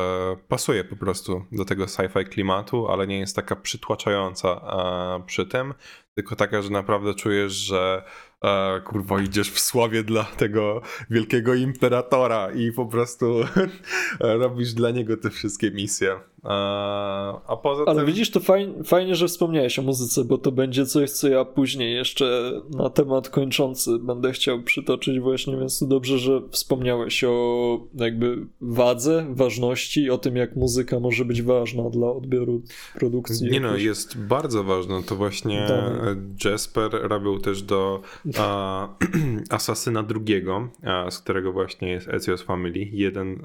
[0.47, 5.73] pasuje po prostu do tego sci-fi klimatu, ale nie jest taka przytłaczająca a, przy tym,
[6.15, 8.03] tylko taka, że naprawdę czujesz, że
[8.43, 13.41] e, kurwa idziesz w sławie dla tego wielkiego imperatora i po prostu
[14.19, 16.19] robisz dla niego te wszystkie misje.
[16.43, 18.05] A, a poza Ale tym...
[18.05, 21.95] widzisz, to fajnie, fajnie, że wspomniałeś o muzyce, bo to będzie coś, co ja później
[21.95, 28.45] jeszcze na temat kończący będę chciał przytoczyć właśnie, więc to dobrze, że wspomniałeś o jakby
[28.61, 32.61] wadze, ważności, o tym, jak muzyka może być ważna dla odbioru
[32.95, 33.51] produkcji.
[33.51, 33.83] Nie no, jakoś.
[33.83, 35.03] jest bardzo ważne.
[35.03, 36.15] To właśnie Dalej.
[36.45, 38.01] Jasper robił też do
[38.37, 38.87] a,
[39.49, 42.89] Asasyna drugiego, a, z którego właśnie jest Ezio's Family.
[42.91, 43.39] Jeden e,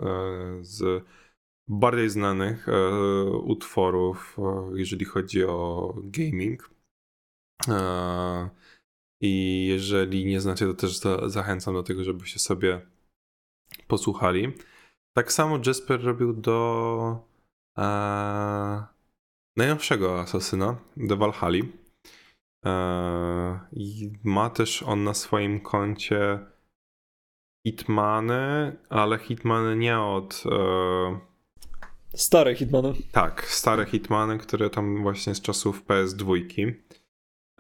[0.61, 1.03] z
[1.69, 6.71] bardziej znanych e, utworów, e, jeżeli chodzi o gaming.
[7.69, 8.51] E,
[9.21, 12.87] I jeżeli nie znacie, to też za, zachęcam do tego, żebyście sobie
[13.89, 14.53] posłuchali.
[15.17, 17.29] Tak samo Jasper robił do
[17.79, 18.87] e,
[19.57, 21.65] najnowszego Asasyna, do Valhalla.
[22.67, 26.39] E, I ma też on na swoim koncie
[27.67, 30.45] Hitmany, ale Hitmany nie od.
[30.47, 31.36] E,
[32.17, 32.93] Stare Hitmany.
[33.13, 36.43] tak, stare Hitmany, które tam właśnie z czasów PS2.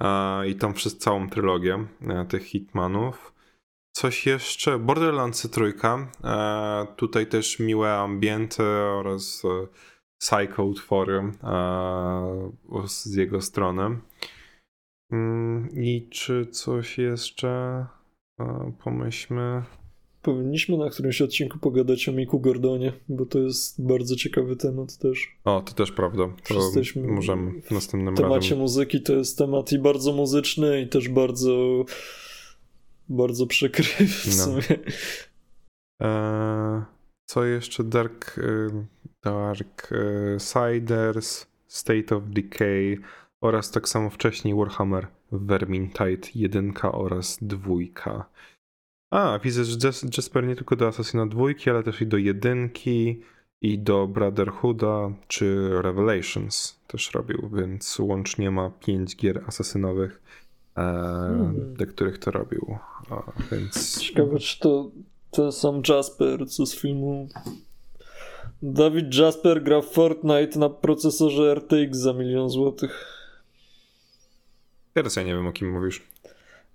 [0.00, 3.34] E, I tam przez całą trylogię e, tych Hitmanów.
[3.92, 4.78] Coś jeszcze?
[4.78, 6.12] Borderlands trójka.
[6.24, 9.66] E, tutaj też miłe ambienty oraz e,
[10.20, 11.32] psycho utwory
[12.86, 14.00] z jego strony.
[15.12, 17.86] Mm, I czy coś jeszcze?
[18.84, 19.62] Pomyślmy.
[20.26, 25.36] Powinniśmy na którymś odcinku pogadać o Miku Gordonie, bo to jest bardzo ciekawy temat też.
[25.44, 26.28] O, to też prawda.
[26.48, 28.58] To Jesteśmy możemy następnym W temacie razem.
[28.58, 31.84] muzyki to jest temat i bardzo muzyczny, i też bardzo
[33.08, 34.32] bardzo przykry w No.
[34.44, 34.78] sumie.
[36.02, 36.84] E,
[37.26, 37.84] co jeszcze?
[37.84, 38.84] Dark, e,
[39.24, 39.96] Dark e,
[40.40, 42.98] Siders, State of Decay
[43.40, 47.58] oraz tak samo wcześniej Warhammer Vermintide 1 oraz 2.
[49.10, 53.20] A, widzę, że Jas- Jasper nie tylko do Assassina 2, ale też i do jedynki
[53.62, 60.22] i do Brotherhooda czy Revelations też robił, więc łącznie ma 5 gier asasynowych,
[60.76, 61.74] e, Mhm.
[61.74, 62.76] do których to robił.
[63.10, 64.90] A, więc Ciekawe, czy to
[65.30, 67.28] ten sam Jasper, co z filmu.
[68.62, 73.12] Dawid Jasper gra w Fortnite na procesorze RTX za milion złotych.
[74.94, 76.02] teraz ja nie wiem o kim mówisz.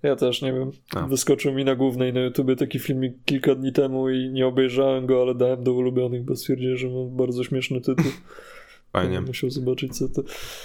[0.02, 0.70] Ja też nie wiem.
[0.94, 1.06] A.
[1.06, 5.22] Wyskoczył mi na głównej na YouTubie taki filmik kilka dni temu i nie obejrzałem go,
[5.22, 8.12] ale dałem do ulubionych, bo stwierdziłem, że ma bardzo śmieszny tytuł.
[8.92, 9.20] Fajnie.
[9.20, 10.22] Musiał zobaczyć co to.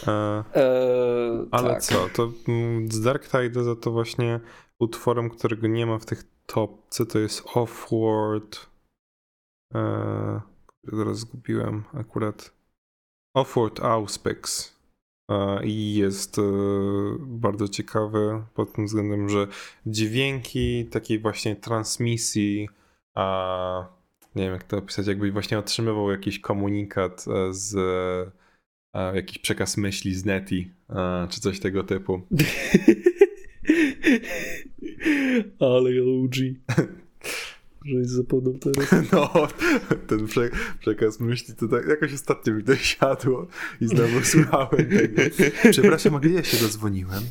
[0.08, 1.82] E, Eee, ale tak.
[1.82, 4.40] co, to mm, z Dark Tide za to właśnie
[4.80, 8.70] utworem, którego nie ma w tych topce, to jest Offworld.
[9.76, 10.42] E,
[10.84, 12.52] zaraz zgubiłem akurat.
[13.36, 14.77] Offworld Auspix.
[15.64, 16.42] I jest e,
[17.20, 19.48] bardzo ciekawy pod tym względem, że
[19.86, 22.70] dźwięki takiej właśnie transmisji,
[23.16, 23.88] a
[24.36, 27.76] nie wiem jak to opisać, jakbyś właśnie otrzymywał jakiś komunikat e, z
[28.94, 30.72] e, jakiś przekaz myśli z Neti,
[31.30, 32.22] czy coś tego typu.
[35.60, 36.36] Ale OG.
[37.88, 39.12] Żeś zapodał teraz.
[39.12, 39.48] No,
[40.08, 43.48] ten prze, przekaz myśli to tak jakoś ostatnio mi to siadło
[43.82, 45.22] i znowu słuchałem tego.
[45.72, 47.24] Przepraszam, a gdzie ja się dozwoniłem?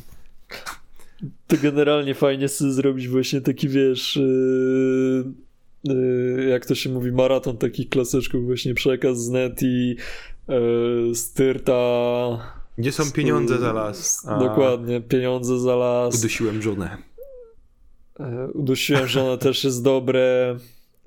[1.47, 5.23] To generalnie fajnie sobie zrobić właśnie taki, wiesz, yy,
[5.83, 9.95] yy, jak to się mówi, maraton takich klasyczków, właśnie przekaz z net i
[10.47, 11.77] yy, styrta.
[12.77, 14.25] Gdzie są pieniądze za las?
[14.27, 16.19] A, Dokładnie, pieniądze za las.
[16.19, 17.06] Udusiłem żonę.
[18.19, 20.55] Yy, Udusiłem żonę też jest dobre.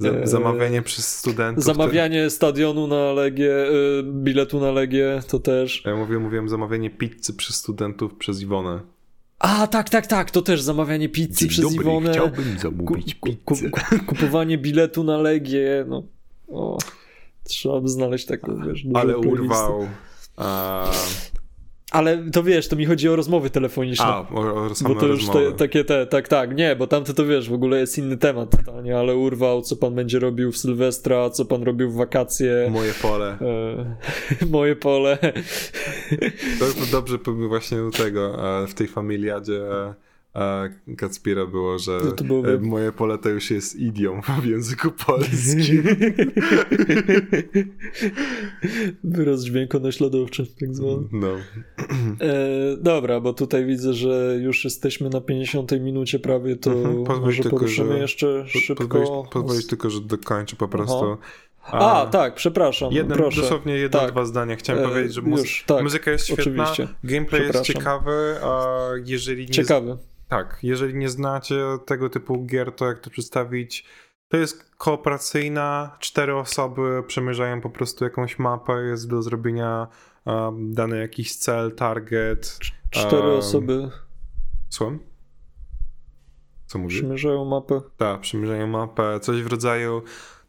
[0.04, 1.64] E, zamawianie przez studentów.
[1.64, 5.82] Zamawianie stadionu na Legię, yy, biletu na Legię to też.
[5.86, 8.80] Ja mówię, mówiłem zamawianie pizzy przez studentów przez Iwonę.
[9.38, 12.10] A, tak, tak, tak, to też zamawianie pizzy przez Iwonę.
[12.10, 16.02] chciałbym zamówić ku, ku, ku, kupowanie biletu na Legię, no.
[16.48, 16.78] O,
[17.44, 19.88] trzeba by znaleźć taką, wiesz, Ale urwał.
[20.36, 20.90] A,
[21.90, 24.04] Ale to wiesz, to mi chodzi o rozmowy telefoniczne.
[24.04, 27.14] a o, o bo same to już te, takie te, tak, tak, nie, bo tamte
[27.14, 30.56] to wiesz, w ogóle jest inny temat totalnie, ale urwał, co pan będzie robił w
[30.56, 33.38] Sylwestra, co pan robił w wakacje, Moje pole.
[34.40, 35.18] e, moje pole.
[36.58, 37.18] To dobrze
[37.48, 39.62] właśnie do tego, e, w tej familiadzie
[40.34, 40.62] a
[40.96, 45.82] Kacpira było, że No e, moje pole to już jest idiom w języku polskim.
[49.04, 51.02] Wyraz dźwiękonaśladowczy, tak zwany.
[51.12, 51.28] No.
[51.28, 57.42] E, dobra, bo tutaj widzę, że już jesteśmy na 50 minucie prawie, to Mhm, może
[57.42, 58.84] tylko, poruszymy że- jeszcze szybko.
[58.88, 61.16] Pozwolić, pozwolić tylko, że dokończę po prostu.
[61.62, 63.40] A, tak, przepraszam, Jedno, proszę.
[63.40, 64.10] dosłownie jedno, Tak.
[64.10, 64.56] dwa zdania.
[64.56, 66.88] Chciałem E, powiedzieć, że muzy- już, tak, muzyka jest świetna, oczywiście.
[67.04, 69.96] gameplay jest ciekawy, a jeżeli nie, Ciekawy.
[70.30, 73.84] Tak, jeżeli nie znacie tego typu gier, to jak to przedstawić?
[74.28, 79.88] To jest kooperacyjna, cztery osoby przemierzają po prostu jakąś mapę, jest do zrobienia
[80.24, 82.58] um, dany jakiś cel, target.
[82.90, 83.90] Cztery em, osoby
[84.68, 84.98] Słucham?
[86.66, 86.98] Co mówisz?
[86.98, 87.80] przymierzają mapę.
[87.96, 90.02] Tak, przymierzają mapę, coś w rodzaju,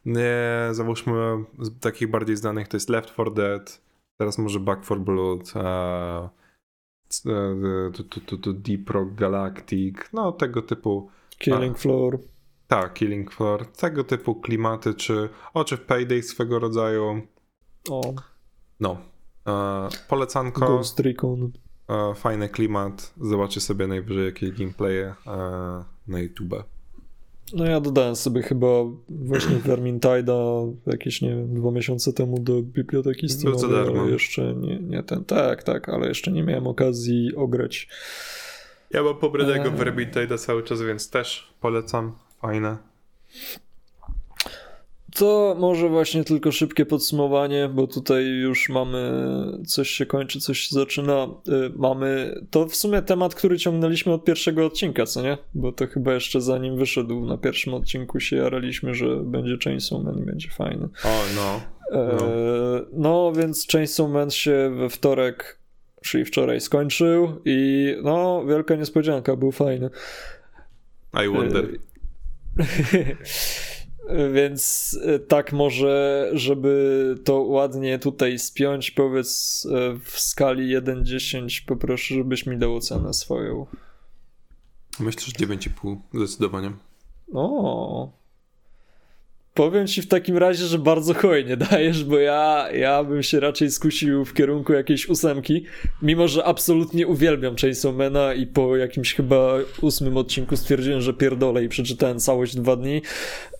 [0.05, 3.81] nie, załóżmy, z takich bardziej znanych to jest Left 4 Dead,
[4.17, 6.29] teraz może Back 4 Blood, e,
[8.53, 12.19] Deep Rock Galactic, no tego typu, Killing Floor.
[12.67, 17.21] tak, Killing Floor, tego typu klimaty, czy, o, czy w Payday swego rodzaju,
[17.89, 18.01] O,
[18.79, 18.97] no.
[19.47, 21.51] E, polecanko, Ghost Recon.
[21.89, 26.63] e, fajny klimat, zobaczy sobie najwyżej jakieś gameplaye e, na YouTube.
[27.53, 28.67] No ja dodałem sobie chyba
[29.09, 35.03] właśnie Vermintide'a jakieś, nie wiem, dwa miesiące temu do biblioteki Steamowej, ale jeszcze nie, nie
[35.03, 37.87] ten, tak, tak, ale jeszcze nie miałem okazji ograć.
[38.91, 39.75] Ja mam pobredego Eee.
[39.77, 42.11] Vermintida cały czas, więc też polecam.
[42.41, 42.77] Fajne.
[45.15, 49.11] To może właśnie tylko szybkie podsumowanie, bo tutaj już mamy,
[49.67, 51.27] coś się kończy, coś się zaczyna.
[51.47, 55.37] Y, Mamy, to w sumie temat, który ciągnęliśmy od pierwszego odcinka, co nie?
[55.53, 60.19] Bo to chyba jeszcze zanim wyszedł na pierwszym odcinku się jaraliśmy, że będzie Chainsaw Man
[60.19, 60.89] i będzie fajny.
[61.03, 61.61] O, no.
[61.97, 62.17] E,
[62.93, 65.59] no, więc Chainsaw Man się we wtorek,
[66.01, 69.89] czyli wczoraj skończył i no, wielka niespodzianka, był fajny.
[71.25, 71.67] I wonder.
[74.33, 82.15] Więc e, tak może, żeby to ładnie tutaj spiąć, powiedz e, w skali 1-10 poproszę,
[82.15, 83.65] żebyś mi dał ocenę swoją.
[84.99, 86.71] Myślę, że 9,5 zdecydowanie.
[87.33, 88.20] O.
[89.53, 93.71] Powiem ci w takim razie, że bardzo hojnie dajesz, bo ja, ja bym się raczej
[93.71, 95.65] skusił w kierunku jakiejś ósemki,
[96.01, 101.63] mimo że absolutnie uwielbiam Chainsaw Mana i po jakimś chyba ósmym odcinku stwierdziłem, że pierdolę
[101.63, 103.01] i przeczytałem całość dwa dni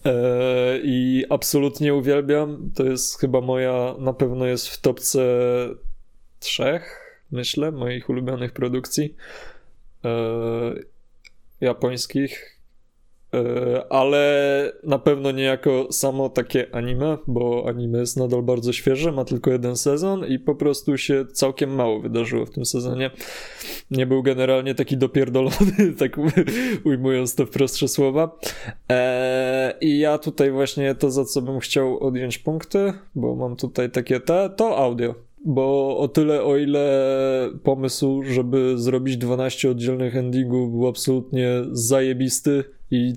[0.06, 2.72] e, i absolutnie uwielbiam.
[2.76, 5.22] To jest chyba moja, na pewno jest w topce
[6.40, 7.00] trzech,
[7.32, 9.16] myślę, moich ulubionych produkcji
[10.06, 10.74] e,
[11.62, 12.51] japońskich
[13.90, 19.26] ale na pewno nie jako samo takie anime, bo anime jest nadal bardzo świeże, ma
[19.26, 23.12] tylko jeden sezon i po prostu się całkiem mało wydarzyło w tym sezonie.
[23.92, 26.18] Nie był generalnie taki dopierdolony, tak
[26.86, 28.40] ujmując to w prostsze słowa.
[28.92, 33.92] E, I ja tutaj właśnie to, za co bym chciał odjąć punkty, bo mam tutaj
[33.92, 35.16] takie te, to audio.
[35.46, 37.10] Bo o tyle, o ile
[37.64, 43.14] pomysł, żeby zrobić 12 oddzielnych endingów był absolutnie zajebisty i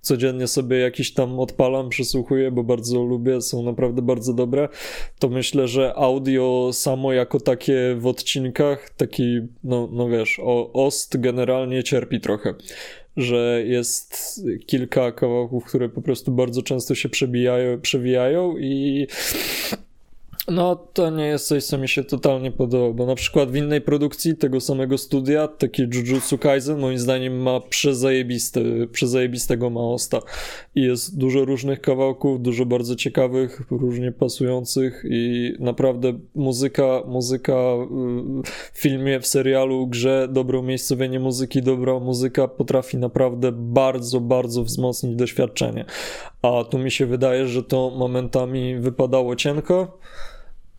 [0.00, 4.68] codziennie sobie jakiś tam odpalam, przysłuchuję, bo bardzo lubię, są naprawdę bardzo dobre,
[5.18, 11.16] to myślę, że audio samo jako takie w odcinkach, taki, no, no wiesz, o, OST
[11.16, 12.54] generalnie cierpi trochę
[13.16, 19.06] że jest kilka kawałków, które po prostu bardzo często się przebijają, przewijają i
[20.48, 23.80] no, to nie jest coś, co mi się totalnie podoba, bo na przykład w innej
[23.80, 30.20] produkcji tego samego studia, taki Jujutsu Kaisen, moim zdaniem ma przezajebisty, przezajebistego maosta
[30.74, 38.52] i jest dużo różnych kawałków, dużo bardzo ciekawych, różnie pasujących i naprawdę muzyka, muzyka y,
[38.72, 45.16] w filmie, w serialu, grze, dobre umiejscowienie muzyki, dobra muzyka potrafi naprawdę bardzo, bardzo wzmocnić
[45.16, 45.84] doświadczenie.
[46.42, 49.98] A tu mi się wydaje, że to momentami wypadało cienko.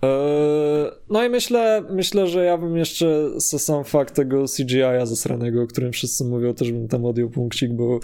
[0.06, 5.68] Eee, No i myślę, myślę, że ja bym jeszcze sam fakt tego CGI-a zasranego, o
[5.68, 7.99] którym wszyscy mówią, też bym tam odjął punkcik, bo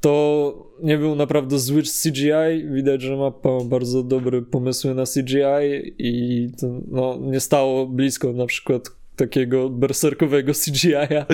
[0.00, 2.68] to nie był naprawdę zły CGI.
[2.72, 8.32] Widać, że mapa ma bardzo dobre pomysły na CGI i to, no, nie stało blisko
[8.32, 8.82] na przykład
[9.16, 11.26] takiego berserkowego CGI-a,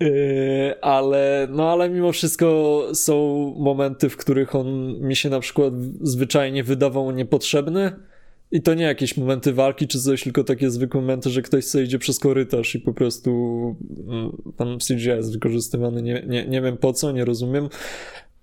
[0.00, 3.14] Eee, ale no ale mimo wszystko są
[3.58, 7.92] momenty, w których on mi się na przykład zwyczajnie wydawał niepotrzebny
[8.52, 11.84] i to nie jakieś momenty walki czy coś, tylko takie zwykłe momenty, że ktoś sobie
[11.84, 13.30] idzie przez korytarz i po prostu
[14.08, 17.68] mm, tam CGI jest wykorzystywany, nie, nie, nie wiem po co, nie rozumiem.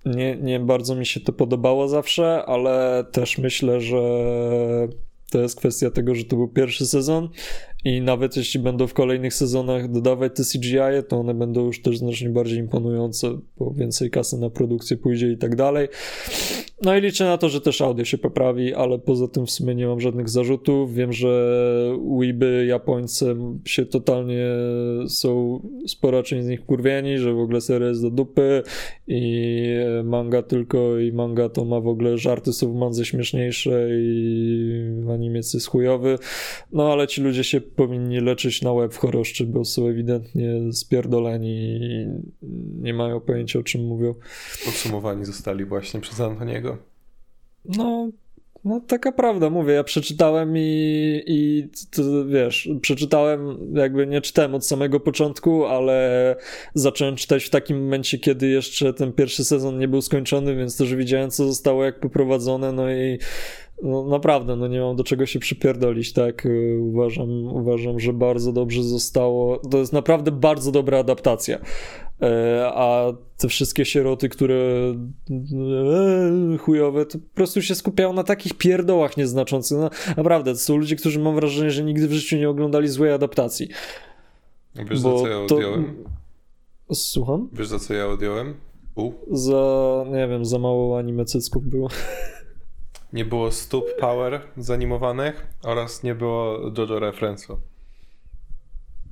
[0.04, 3.98] Nie, nie bardzo mi się to podobało zawsze, ale też myślę, że
[5.30, 7.28] To jest kwestia tego, że to był pierwszy sezon
[7.84, 11.98] i nawet jeśli będą w kolejnych sezonach dodawać te CGI, to one będą już też
[11.98, 15.88] znacznie bardziej imponujące, bo więcej kasy na produkcję pójdzie i tak dalej.
[16.82, 19.74] No i liczę na to, że też audio się poprawi, ale poza tym w sumie
[19.74, 20.94] nie mam żadnych zarzutów.
[20.94, 21.58] Wiem, że
[22.18, 24.46] Weeby Japońcy się totalnie
[25.08, 28.62] są spora część z nich kurwieni, że w ogóle seria jest do dupy
[29.06, 29.62] i
[30.04, 35.54] manga tylko i manga to ma w ogóle żarty są w mandze śmieszniejsze i animiec
[35.54, 36.18] jest chujowy.
[36.72, 41.78] No ale ci ludzie się powinni leczyć na łeb w choroszczy, bo są ewidentnie spierdoleni
[41.80, 42.06] i
[42.86, 44.14] nie mają pojęcia o czym mówią.
[44.64, 46.78] Podsumowani zostali właśnie przez Antoniego.
[47.64, 48.10] No,
[48.64, 54.66] no taka prawda, mówię, ja przeczytałem i, i to, wiesz, przeczytałem, jakby nie czytałem od
[54.66, 56.36] samego początku, ale
[56.74, 60.94] zacząłem czytać w takim momencie, kiedy jeszcze ten pierwszy sezon nie był skończony, więc też
[60.94, 63.18] widziałem, co zostało jak poprowadzone, no i
[63.82, 66.48] no naprawdę, no nie mam do czego się przypierdolić, tak?
[66.80, 69.58] Uważam, uważam, że bardzo dobrze zostało.
[69.58, 71.58] To jest naprawdę bardzo dobra adaptacja.
[72.22, 74.56] E, a te wszystkie sieroty, które
[76.54, 79.78] e, chujowe, to po prostu się skupiają na takich pierdołach nieznaczących.
[79.78, 83.12] No, naprawdę, to są ludzie, którzy mam wrażenie, że nigdy w życiu nie oglądali złej
[83.12, 83.68] adaptacji.
[84.74, 86.04] Wiesz, Bo za co ja odjąłem?
[86.88, 86.94] To...
[86.94, 87.48] Słucham?
[87.52, 88.54] Wiesz, za co ja odjąłem?
[88.94, 89.12] U?
[89.30, 91.88] Za, nie wiem, za mało anime cycków było.
[93.12, 97.56] Nie było stóp power zanimowanych oraz nie było JoJo referensu.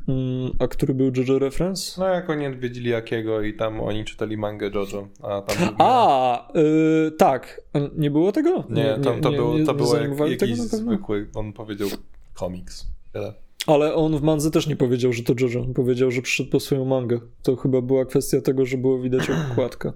[0.09, 2.01] Mm, a który był JoJo reference?
[2.01, 5.77] No jak oni odwiedzili jakiego i tam oni czytali mangę JoJo, a tam był...
[5.79, 7.61] A, yy, tak.
[7.97, 8.65] Nie było tego?
[8.71, 11.89] Nie, tam to, nie, było, to było jak, jakiś zwykły, on powiedział
[12.35, 12.87] komiks.
[13.13, 13.35] Tyle.
[13.67, 15.61] Ale on w mandze też nie powiedział, że to JoJo.
[15.61, 17.21] On powiedział, że przyszedł po swoją mangę.
[17.43, 19.93] To chyba była kwestia tego, że było widać okładkę.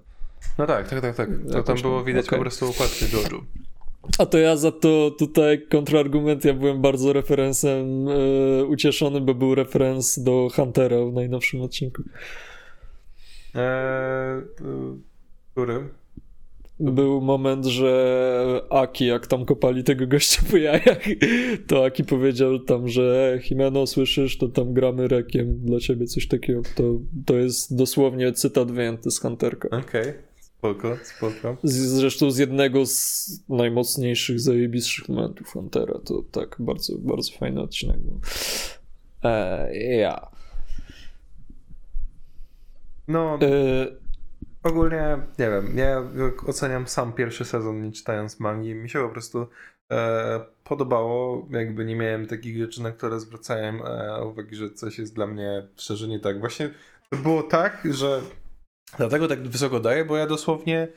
[0.59, 1.29] No tak, tak, tak, tak.
[1.53, 2.39] To tam było widać okay.
[2.39, 3.45] po prostu okładkę JoJo.
[4.19, 9.55] A to ja za to tutaj kontrargument, ja byłem bardzo referencem e, ucieszony, bo był
[9.55, 12.03] referenc do Huntera w najnowszym odcinku.
[13.55, 14.43] Eee,
[15.53, 15.89] który?
[16.81, 21.05] Był moment, że Aki, jak tam kopali tego gościa po jajach,
[21.67, 26.63] to Aki powiedział tam, że Himeno, słyszysz, to tam gramy rekiem dla ciebie, coś takiego.
[26.75, 26.83] To,
[27.27, 29.69] to jest dosłownie cytat wyjęty z Hunterka.
[29.69, 30.03] Okej.
[30.03, 30.28] Okay.
[30.59, 31.57] Spoko, spoko.
[31.63, 35.95] Zresztą z jednego z najmocniejszych, zajebistszych momentów Huntera.
[36.05, 38.21] To tak, bardzo, bardzo fajny odcinek był.
[39.25, 40.31] E, ja.
[43.09, 43.87] No, e...
[44.63, 46.03] ogólnie, nie wiem, ja
[46.47, 48.75] oceniam sam pierwszy sezon nie czytając mangi.
[48.75, 49.47] Mi się po prostu
[49.93, 55.15] e, podobało, jakby nie miałem takich rzeczy, na które zwracałem e, uwagi, że coś jest
[55.15, 56.41] dla mnie szczerze nie tak.
[56.41, 56.71] Właśnie
[57.11, 58.21] to było tak, że
[58.97, 60.89] Dlatego tak wysoko daję, bo ja dosłownie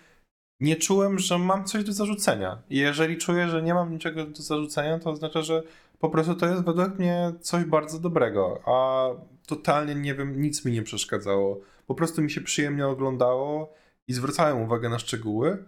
[0.59, 2.61] nie czułem, że mam coś do zarzucenia.
[2.69, 5.63] I jeżeli czuję, że nie mam niczego do zarzucenia, to oznacza, że
[5.99, 8.61] po prostu to jest według mnie coś bardzo dobrego.
[8.65, 9.07] A
[9.47, 11.61] totalnie nie wiem, nic mi nie przeszkadzało.
[11.87, 13.73] Po prostu mi się przyjemnie oglądało
[14.07, 15.65] i zwracałem uwagę na szczegóły,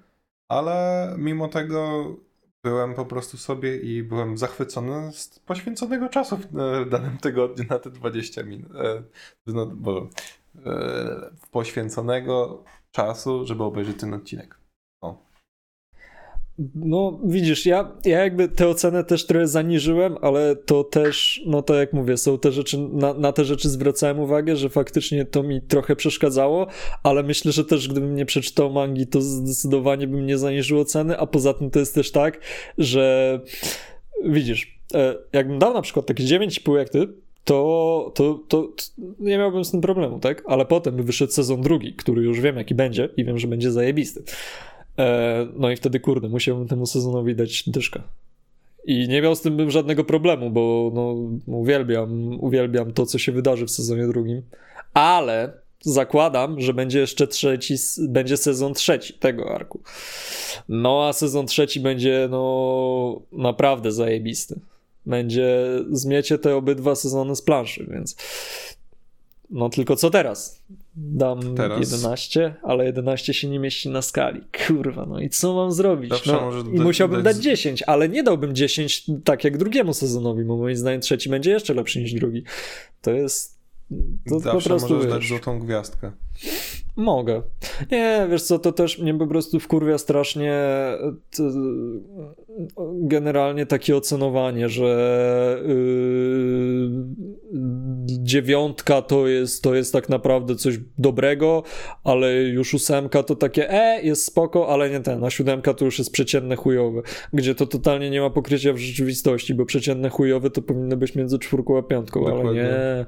[0.48, 2.06] ale mimo tego
[2.64, 7.90] byłem po prostu sobie i byłem zachwycony z poświęconego czasu w danym tygodniu na te
[7.90, 8.72] 20 minut.
[8.76, 9.04] E,
[9.48, 10.43] no, bo E,
[11.52, 14.60] poświęconego czasu, żeby obejrzeć ten odcinek.
[15.02, 15.26] O.
[16.76, 21.78] No, widzisz, ja, ja jakby tę ocenę też trochę zaniżyłem, ale to też, no tak
[21.78, 25.62] jak mówię, są te rzeczy, na, na, te rzeczy zwracałem uwagę, że faktycznie to mi
[25.62, 26.68] trochę przeszkadzało,
[27.04, 31.26] ale myślę, że też gdybym nie przeczytał mangi, to zdecydowanie bym nie zaniżył oceny, a
[31.26, 32.40] poza tym to jest też tak,
[32.78, 33.40] że
[34.26, 38.70] widzisz, e, jakbym dał na przykład takie 9,5 jak ty, to, to, to,
[39.20, 40.44] nie miałbym z tym problemu, tak?
[40.48, 44.24] Ale potem wyszedł sezon drugi, który już wiem jaki będzie i wiem, że będzie zajebisty.
[45.00, 48.02] E, no i wtedy, kurde, musiałbym temu sezonowi dać dyszkę.
[48.86, 51.16] I nie miał z tym bym żadnego problemu, bo no,
[51.58, 54.42] uwielbiam, uwielbiam to, co się wydarzy w sezonie drugim.
[54.94, 57.76] Ale zakładam, że będzie jeszcze trzeci,
[58.10, 59.80] będzie sezon trzeci tego arku.
[60.70, 64.60] No a sezon trzeci będzie no naprawdę zajebisty
[65.06, 68.16] będzie zmiecie te obydwa sezony z planszy, więc
[69.50, 70.64] no tylko co teraz?
[70.96, 71.92] Dam teraz?
[71.92, 74.42] 11, ale 11 się nie mieści na skali.
[74.68, 76.26] Kurwa, no i co mam zrobić?
[76.26, 80.76] no, I musiałbym dać 10, ale nie dałbym 10 tak jak drugiemu sezonowi, bo moim
[80.76, 82.44] zdaniem trzeci będzie jeszcze lepszy niż drugi.
[83.02, 83.54] To jest
[84.30, 86.12] to Zawsze po prostu, możesz wiesz, dać złotą gwiazdkę.
[86.96, 87.42] Mogę.
[87.92, 90.54] Nie, wiesz co, to też mnie po prostu wkurwia strasznie
[92.94, 96.90] generalnie takie ocenowanie, że yy,
[98.06, 101.64] dziewiątka to jest, to jest tak naprawdę coś dobrego,
[102.04, 106.00] ale już ósemka to takie e, jest spoko, ale nie ten, a siódemka to już
[106.00, 107.02] jest przeciętne chujowe,
[107.34, 111.40] gdzie to totalnie nie ma pokrycia w rzeczywistości, bo przeciętne chujowe to powinno być między
[111.40, 112.44] czwórką a piątką, Dokładnie.
[112.44, 113.06] ale nie.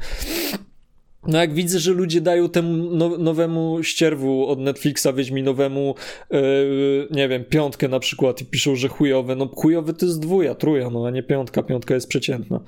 [1.27, 5.95] No jak widzę, że ludzie dają temu now- nowemu ścierwu od Netflixa, Wiedźminowemu,
[6.31, 10.55] yy, nie wiem, piątkę na przykład i piszą, że chujowe, no chujowy to jest dwuja,
[10.55, 12.59] truja, no a nie piątka, piątka jest przeciętna.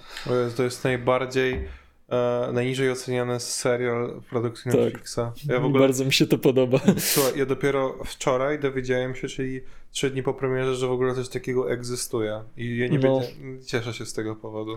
[0.57, 1.53] To jest, najbardziej,
[2.09, 4.81] e, najniżej oceniany serial w produkcji Tak.
[4.81, 5.19] Netflixa.
[5.49, 6.79] Ja w ogóle, Bardzo mi się to podoba.
[6.97, 11.29] słuchaj, ja dopiero wczoraj dowiedziałem się, czyli trzy dni po premierze, że w ogóle coś
[11.29, 12.41] takiego egzystuje.
[12.57, 13.19] I ja nie No.
[13.19, 14.71] wiedziałem, cieszę się z tego powodu.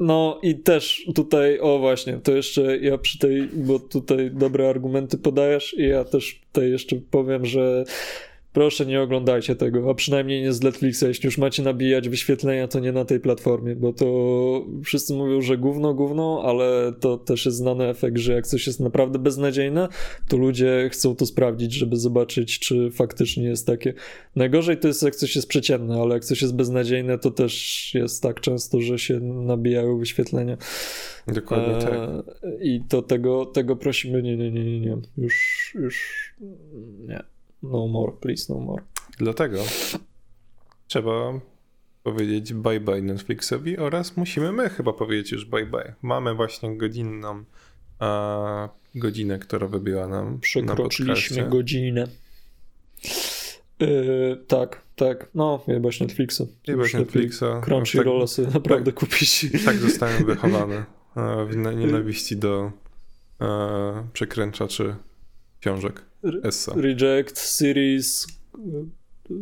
[0.00, 5.18] No i też tutaj, o właśnie, to jeszcze ja przy tej, bo tutaj dobre argumenty
[5.18, 7.84] podajesz i ja też tutaj jeszcze powiem, że
[8.52, 12.80] proszę nie oglądajcie tego, a przynajmniej nie z Netflixa, jeśli już macie nabijać wyświetlenia, to
[12.80, 14.06] nie na tej platformie, bo to
[14.84, 18.80] wszyscy mówią, że gówno, gówno, ale to też jest znany efekt, że jak coś jest
[18.80, 19.88] naprawdę beznadziejne,
[20.28, 23.94] to ludzie chcą to sprawdzić, żeby zobaczyć, czy faktycznie jest takie.
[24.36, 28.22] Najgorzej to jest, jak coś jest przeciętne, ale jak coś jest beznadziejne, to też jest
[28.22, 30.56] tak często, że się nabijają wyświetlenia.
[31.26, 31.92] Dokładnie tak.
[31.92, 32.22] E,
[32.62, 34.96] I to tego, tego prosimy, nie, nie, nie, nie, nie.
[35.18, 36.04] Już, już
[37.08, 37.22] nie.
[37.62, 38.82] No more, please, no more.
[39.18, 39.58] Dlatego
[40.86, 41.40] trzeba
[42.02, 45.94] powiedzieć bye bye Netflixowi oraz musimy my chyba powiedzieć już bye bye.
[46.02, 47.44] Mamy właśnie godzinną
[47.98, 51.44] a, godzinę, która wybiła nam na Przekroczyliśmy podcaście.
[51.50, 52.06] godzinę.
[53.80, 53.86] E,
[54.36, 55.28] tak, tak.
[55.34, 56.42] No, jebać Netflixa.
[56.66, 57.44] Jebać Netflixa.
[57.62, 59.46] Crunchyrolla sobie naprawdę kupić.
[59.52, 60.74] Tak, tak zostałem wychowany
[61.16, 62.72] e, w na- nienawiści do
[63.40, 64.96] e, przekręczaczy
[65.60, 66.04] książek.
[66.42, 66.72] Essa.
[66.76, 68.26] Reject, series,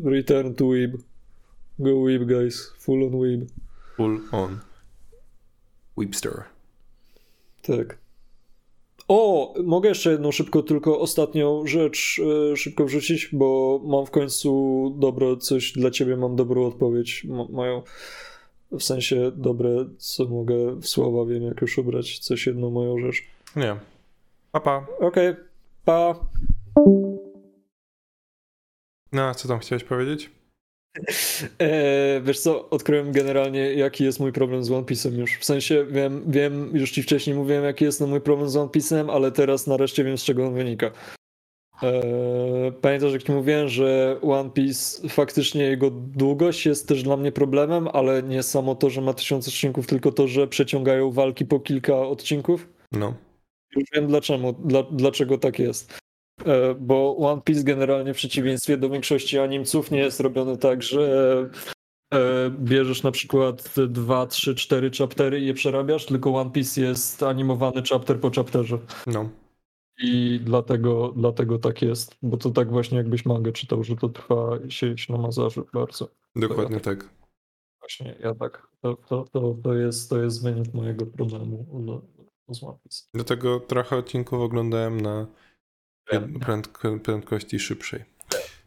[0.04, 0.96] return to weeb.
[1.78, 2.72] Go weeb, guys.
[2.78, 3.48] Full on weeb.
[3.96, 4.58] Full on.
[5.96, 6.44] Webster.
[7.62, 7.98] Tak.
[9.08, 12.20] O, mogę jeszcze jedną szybko, tylko ostatnią rzecz
[12.52, 17.26] e, szybko wrzucić, bo mam w końcu dobre coś dla ciebie, mam dobrą odpowiedź.
[17.30, 17.82] M- moją,
[18.72, 23.22] w sensie dobre, co mogę w słowa, wiem jak już ubrać, coś jedną moją rzecz.
[23.56, 23.76] Nie.
[24.52, 24.86] Papa.
[25.00, 25.34] Okej,
[25.88, 26.14] pa.
[29.12, 30.30] No, a co tam chciałeś powiedzieć?
[31.58, 35.38] E, wiesz co, odkryłem generalnie jaki jest mój problem z One Piece'em już.
[35.38, 38.70] W sensie wiem, wiem, już ci wcześniej mówiłem jaki jest no, mój problem z One
[38.70, 40.90] Piece'em, ale teraz nareszcie wiem z czego on wynika.
[41.82, 42.02] E,
[42.80, 47.88] pamiętasz jak ci mówiłem, że One Piece faktycznie jego długość jest też dla mnie problemem,
[47.92, 51.96] ale nie samo to, że ma tysiąc odcinków, tylko to, że przeciągają walki po kilka
[51.96, 52.68] odcinków.
[52.92, 53.27] No.
[53.76, 55.98] Już wiem dlaczego, dla, dlaczego tak jest.
[56.44, 61.50] E, Bo One Piece generalnie w przeciwieństwie do większości animców nie jest robiony tak, że
[62.14, 67.22] e, bierzesz na przykład dwa, trzy, cztery chaptery i je przerabiasz, tylko One Piece jest
[67.22, 68.78] animowany chapter po chapterze.
[69.06, 69.28] No.
[70.02, 74.58] I dlatego, dlatego tak jest, bo to tak właśnie jakbyś mangę czytał, że to trwa
[74.68, 76.08] sieć na mazarze bardzo.
[76.36, 77.08] Dokładnie tak.
[77.80, 81.66] Właśnie ja tak, to, to, to, to, jest, to jest wynik mojego problemu
[82.54, 83.04] z- One Piece.
[83.14, 85.26] Dlatego trochę odcinków oglądałem na
[86.12, 86.40] Wiem.
[86.40, 88.04] prędko, prędkości szybszej.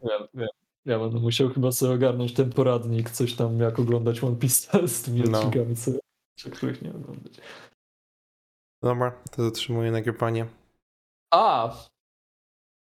[0.04, 0.48] Ja, ja,
[0.86, 5.02] ja będę musiał chyba sobie ogarnąć ten poradnik, coś tam jak oglądać One Piece z
[5.02, 5.38] tymi No.
[5.38, 5.92] odcinkami, co,
[6.52, 7.34] których nie oglądać.
[8.84, 10.46] Dobra, to zatrzymuję nagrywanie.
[11.34, 11.76] A!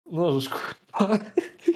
[0.05, 1.17] No, kurwa.